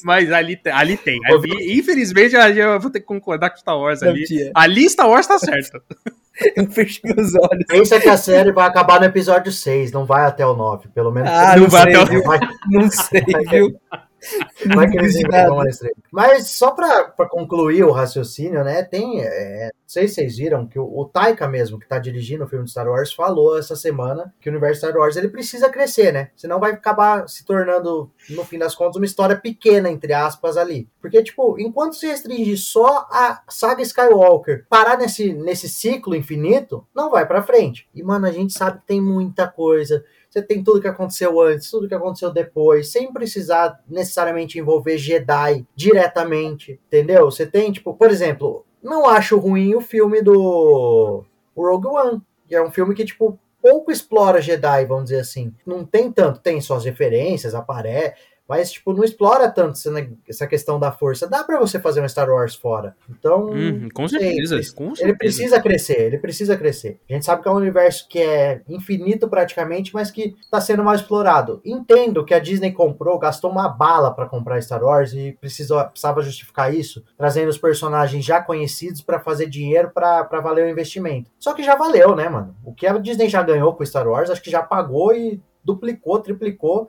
[0.04, 1.18] Mas ali, ali tem.
[1.24, 4.24] Ali, infelizmente, eu vou ter que concordar com Star Wars ali.
[4.54, 5.80] Ali Star Wars tá certo.
[6.56, 7.64] Eu fechei os olhos.
[7.66, 10.88] Pensa que a série vai acabar no episódio 6, não vai até o 9.
[10.88, 11.30] Pelo menos.
[11.30, 12.48] Ah, não, não vai sei, até o 9.
[12.70, 13.80] Não sei, viu?
[14.74, 15.62] Vai que eles inventam
[16.10, 18.82] Mas só para concluir o raciocínio, né?
[18.82, 19.20] Tem.
[19.22, 22.48] É, não sei se vocês viram que o, o Taika mesmo, que tá dirigindo o
[22.48, 26.12] filme de Star Wars, falou essa semana que o universo Star Wars ele precisa crescer,
[26.12, 26.30] né?
[26.36, 30.88] Senão vai acabar se tornando, no fim das contas, uma história pequena, entre aspas, ali.
[31.00, 37.10] Porque, tipo, enquanto se restringir só a saga Skywalker, parar nesse, nesse ciclo infinito, não
[37.10, 37.88] vai para frente.
[37.94, 41.70] E, mano, a gente sabe que tem muita coisa você tem tudo que aconteceu antes,
[41.70, 47.26] tudo que aconteceu depois, sem precisar necessariamente envolver Jedi diretamente, entendeu?
[47.26, 51.24] Você tem, tipo, por exemplo, não acho ruim o filme do
[51.56, 55.54] Rogue One, que é um filme que, tipo, pouco explora Jedi, vamos dizer assim.
[55.66, 58.14] Não tem tanto, tem suas referências, aparece,
[58.48, 59.78] mas, tipo, não explora tanto
[60.26, 61.28] essa questão da força.
[61.28, 62.96] Dá para você fazer um Star Wars fora.
[63.10, 63.50] Então.
[63.50, 65.04] Uhum, com, certeza, ele, com certeza.
[65.04, 66.98] Ele precisa crescer, ele precisa crescer.
[67.10, 70.82] A gente sabe que é um universo que é infinito praticamente, mas que está sendo
[70.82, 71.60] mais explorado.
[71.62, 76.22] Entendo que a Disney comprou, gastou uma bala para comprar Star Wars e precisou, precisava
[76.22, 81.30] justificar isso, trazendo os personagens já conhecidos para fazer dinheiro para valer o investimento.
[81.38, 82.56] Só que já valeu, né, mano?
[82.64, 86.18] O que a Disney já ganhou com Star Wars, acho que já pagou e duplicou,
[86.20, 86.88] triplicou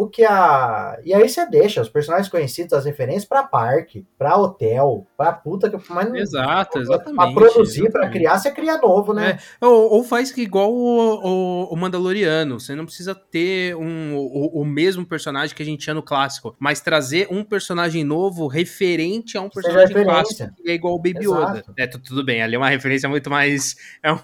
[0.00, 0.98] o que a.
[1.04, 5.68] E aí você deixa os personagens conhecidos, as referências para parque, para hotel, para puta
[5.68, 5.76] que.
[5.90, 7.16] Mas, Exato, exatamente.
[7.16, 9.38] Pra produzir, para criar, você cria novo, né?
[9.60, 12.58] É, ou, ou, faz igual o, o, o, Mandaloriano.
[12.58, 16.56] Você não precisa ter um, o, o, mesmo personagem que a gente tinha no clássico,
[16.58, 21.26] mas trazer um personagem novo referente a um personagem clássico, que é igual o Baby
[21.26, 21.58] Exato.
[21.58, 21.64] Yoda.
[21.76, 23.76] É, tudo bem, ali é uma referência muito mais.
[24.02, 24.18] É um,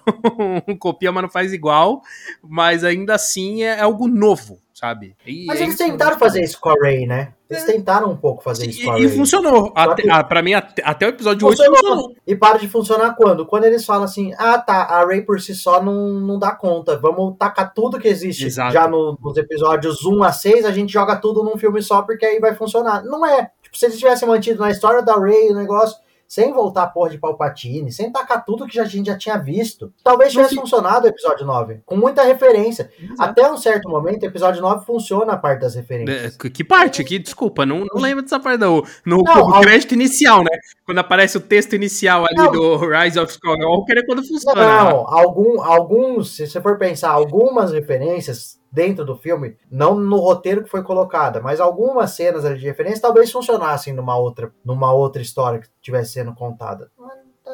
[0.69, 2.01] um copia, mas não faz igual,
[2.43, 5.17] mas ainda assim é algo novo sabe?
[5.27, 7.33] E Mas eles tentaram fazer isso com a Ray, né?
[7.49, 7.73] Eles é.
[7.73, 9.05] tentaram um pouco fazer isso com a Ray.
[9.07, 9.73] E funcionou.
[9.75, 10.11] Até, que...
[10.11, 11.73] ah, pra mim, até, até, o episódio funcionou.
[11.73, 12.17] 8 funcionou.
[12.27, 13.47] E para de funcionar quando?
[13.47, 16.99] Quando eles falam assim, ah tá, a Ray por si só não, não dá conta.
[16.99, 18.75] Vamos tacar tudo que existe Exato.
[18.75, 22.27] já no, nos episódios 1 a 6, a gente joga tudo num filme só, porque
[22.27, 23.03] aí vai funcionar.
[23.03, 23.51] Não é.
[23.63, 25.97] Tipo, se eles tivessem mantido na história da Ray o negócio
[26.29, 29.93] sem voltar a porra de Palpatine, sem tacar tudo que a gente já tinha visto.
[30.03, 32.91] Talvez tivesse funcionado o episódio 9, com muita referência.
[33.01, 33.23] Exato.
[33.23, 36.37] Até um certo momento, o episódio 9 funciona a parte das referências.
[36.43, 37.05] É, que parte?
[37.05, 38.83] Que, desculpa, não, não lembro dessa parte não.
[39.05, 40.59] No, não, crédito inicial, né?
[40.85, 44.63] Quando aparece o texto inicial ali não, do Rise of Skywalker é quando funciona.
[44.63, 50.65] Não, algum, alguns, se você for pensar, algumas referências dentro do filme, não no roteiro
[50.65, 55.61] que foi colocada, mas algumas cenas de referência talvez funcionassem numa outra, numa outra história
[55.61, 56.91] que estivesse sendo contada.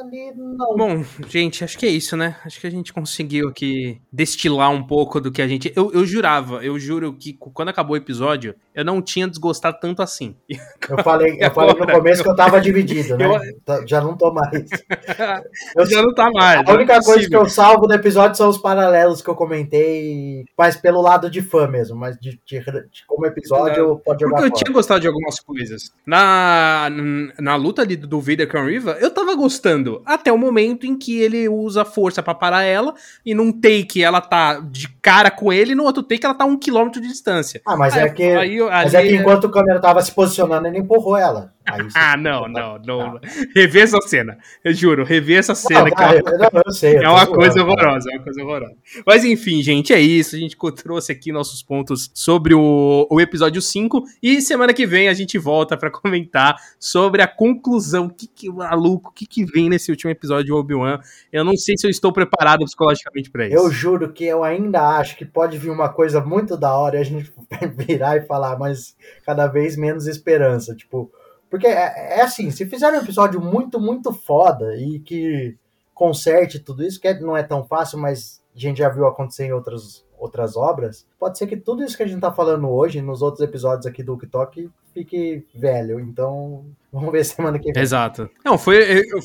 [0.02, 0.76] Ali não.
[0.76, 2.36] Bom, gente, acho que é isso, né?
[2.44, 5.72] Acho que a gente conseguiu aqui destilar um pouco do que a gente.
[5.76, 10.02] Eu, eu jurava, eu juro que quando acabou o episódio, eu não tinha desgostado tanto
[10.02, 10.34] assim.
[10.90, 13.24] Eu falei, eu falei no começo que eu tava dividido, né?
[13.24, 13.86] Eu...
[13.86, 14.68] Já não tô mais.
[15.76, 16.68] Eu, já não tá mais.
[16.68, 20.44] A única é coisa que eu salvo do episódio são os paralelos que eu comentei,
[20.58, 24.38] mas pelo lado de fã mesmo, mas de, de, de como episódio pode jogar.
[24.38, 24.64] Porque eu fora.
[24.64, 25.92] tinha gostado de algumas coisas.
[26.04, 26.90] Na,
[27.38, 30.14] na luta ali do Vader com a Riva, eu tava gostando lutando.
[30.14, 34.20] Até o momento em que ele usa força para parar ela, e num take ela
[34.20, 37.60] tá de cara com ele, e no outro take ela tá um quilômetro de distância.
[37.66, 40.12] Ah, mas Aí- é que, aí- mas ali- é que enquanto o câmera tava se
[40.12, 41.52] posicionando, ele empurrou ela.
[41.64, 43.20] Aí Ah, não, não, não.
[43.54, 44.36] Rever essa cena.
[44.64, 45.80] Eu juro, rever essa cena.
[45.84, 46.96] Não, que é uma- não, eu sei.
[46.98, 48.74] eu É uma coisa horrorosa, é uma coisa horrorosa.
[49.06, 50.34] Mas enfim, gente, é isso.
[50.36, 54.02] A gente trouxe aqui nossos pontos sobre o, o episódio 5.
[54.22, 58.06] E semana que vem a gente volta pra comentar sobre a conclusão.
[58.06, 61.00] O que, que maluco, o que, que vem nesse último episódio de Obi-Wan.
[61.32, 63.56] Eu não sei se eu estou preparado psicologicamente pra isso.
[63.56, 67.00] Eu juro que eu ainda acho que pode vir uma coisa muito da hora e
[67.00, 67.32] a gente
[67.76, 70.74] virar e falar, mas cada vez menos esperança.
[70.74, 71.10] Tipo,
[71.50, 75.56] porque é, é assim, se fizer um episódio muito, muito foda e que
[75.94, 79.44] conserte tudo isso, que é- não é tão fácil, mas a gente já viu acontecer
[79.44, 83.00] em outras, outras obras, pode ser que tudo isso que a gente tá falando hoje,
[83.02, 86.00] nos outros episódios aqui do Talk, fique velho.
[86.00, 87.82] Então, vamos ver semana que vem.
[87.82, 88.28] Exato.
[88.44, 89.20] Não, foi, eu-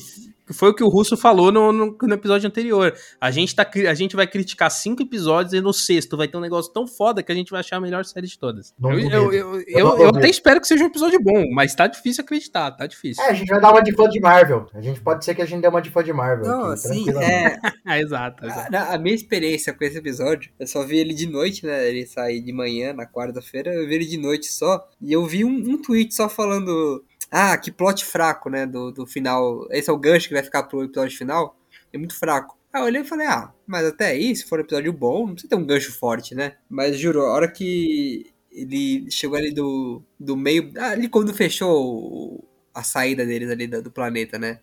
[0.52, 2.94] foi o que o Russo falou no, no- no episódio anterior.
[3.20, 6.40] A gente, tá, a gente vai criticar cinco episódios e no sexto vai ter um
[6.40, 8.74] negócio tão foda que a gente vai achar a melhor série de todas.
[8.82, 12.70] Eu, eu, eu, Eu até espero que seja um episódio bom, mas tá difícil acreditar,
[12.72, 13.22] tá difícil.
[13.24, 14.66] É, a gente vai dar uma de fã de Marvel.
[14.74, 16.46] A gente pode ser que a gente dê uma de fã de Marvel.
[16.46, 17.32] Não, aqui, assim, tranquilamente.
[17.32, 18.76] é, Ah, exato, exato.
[18.76, 21.88] a, a minha experiência com esse episódio, eu só vi ele de noite, né?
[21.88, 24.86] Ele sai de manhã, na quarta-feira, eu vi ele de noite só.
[25.00, 27.02] E eu vi um, um tweet só falando.
[27.30, 28.66] Ah, que plot fraco, né?
[28.66, 29.66] Do, do final.
[29.70, 31.56] Esse é o gancho que vai ficar pro episódio final.
[31.92, 32.56] É muito fraco.
[32.72, 35.32] Aí eu olhei e falei, ah, mas até aí, se for um episódio bom, não
[35.34, 36.56] precisa ter um gancho forte, né?
[36.68, 40.72] Mas juro, a hora que ele chegou ali do, do meio.
[40.78, 44.60] Ali quando fechou a saída deles ali do, do planeta, né?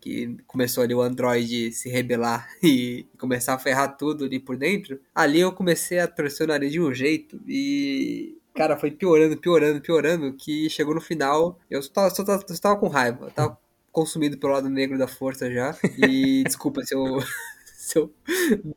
[0.00, 5.00] que começou ali o Android se rebelar e começar a ferrar tudo ali por dentro,
[5.14, 8.37] ali eu comecei a torcer o nariz de um jeito e.
[8.58, 12.60] Cara, foi piorando, piorando, piorando, que chegou no final, eu só tava, só tava, só
[12.60, 13.56] tava com raiva, eu tava
[13.92, 17.22] consumido pelo lado negro da força já, e desculpa se eu,
[17.64, 18.12] se eu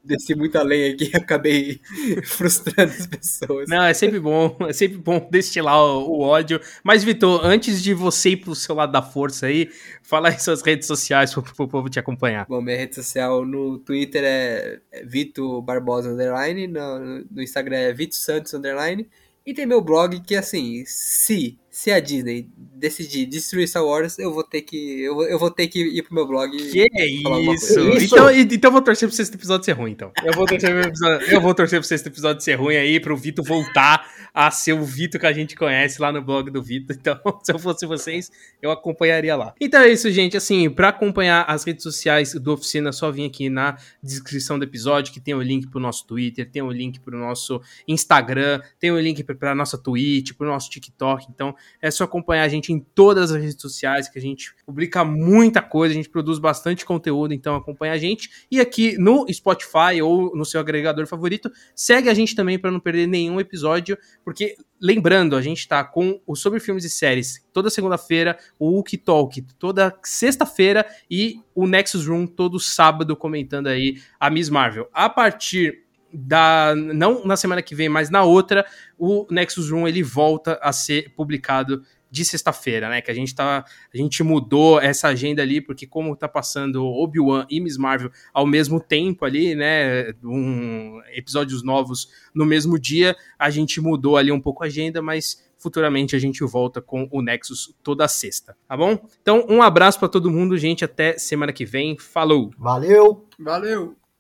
[0.04, 1.82] desci muito além aqui e acabei
[2.24, 3.68] frustrando as pessoas.
[3.68, 6.62] Não, é sempre bom, é sempre bom destilar o, o ódio.
[6.84, 9.68] Mas, Vitor, antes de você ir pro seu lado da força aí,
[10.04, 12.46] fala aí suas redes sociais pro, pro povo te acompanhar.
[12.48, 17.94] Bom, minha rede social no Twitter é é Vito Barbosa Underline, no, no Instagram é
[17.94, 19.10] Vito Santos Underline,
[19.46, 24.34] e tem meu blog que, assim, se, se a Disney decidir destruir Star Wars, eu
[24.34, 26.56] vou ter que, eu, vou- eu vou ter que ir pro meu blog.
[26.58, 26.86] Que
[27.24, 27.80] falar alguma isso?
[28.06, 30.12] Então, então eu vou torcer pro sexto episódio ser ruim, então.
[30.24, 33.16] Eu vou torcer pro, episódio, eu vou torcer pro sexto episódio ser ruim aí, pro
[33.18, 36.96] Vitor voltar a ser o Vitor que a gente conhece lá no blog do Vitor.
[37.02, 39.54] Então, se eu fosse vocês, eu acompanharia lá.
[39.60, 40.38] Então é isso, gente.
[40.38, 44.64] Assim, pra acompanhar as redes sociais do Oficina, é só vir aqui na descrição do
[44.66, 48.92] episódio, que tem o link pro nosso Twitter, tem o link pro nosso Instagram, tem
[48.92, 51.26] o link pra- pra nossa Twitch, pro nosso TikTok.
[51.30, 55.04] Então, é só acompanhar a gente em todas as redes sociais, que a gente publica
[55.04, 58.30] muita coisa, a gente produz bastante conteúdo, então acompanha a gente.
[58.50, 62.80] E aqui no Spotify ou no seu agregador favorito, segue a gente também para não
[62.80, 67.70] perder nenhum episódio, porque lembrando, a gente tá com o Sobre Filmes e Séries toda
[67.70, 74.30] segunda-feira, o Wookie Talk toda sexta-feira e o Nexus Room todo sábado comentando aí a
[74.30, 74.90] Miss Marvel.
[74.94, 78.66] A partir da não na semana que vem, mas na outra,
[78.98, 83.02] o Nexus Room ele volta a ser publicado de sexta-feira, né?
[83.02, 87.48] Que a gente tá, a gente mudou essa agenda ali porque como tá passando Obi-Wan
[87.50, 93.50] e Miss Marvel ao mesmo tempo ali, né, um episódios novos no mesmo dia, a
[93.50, 97.74] gente mudou ali um pouco a agenda, mas futuramente a gente volta com o Nexus
[97.84, 98.98] toda sexta, tá bom?
[99.22, 101.98] Então, um abraço para todo mundo, gente, até semana que vem.
[101.98, 102.52] Falou.
[102.58, 103.28] Valeu!
[103.40, 104.01] Valeu!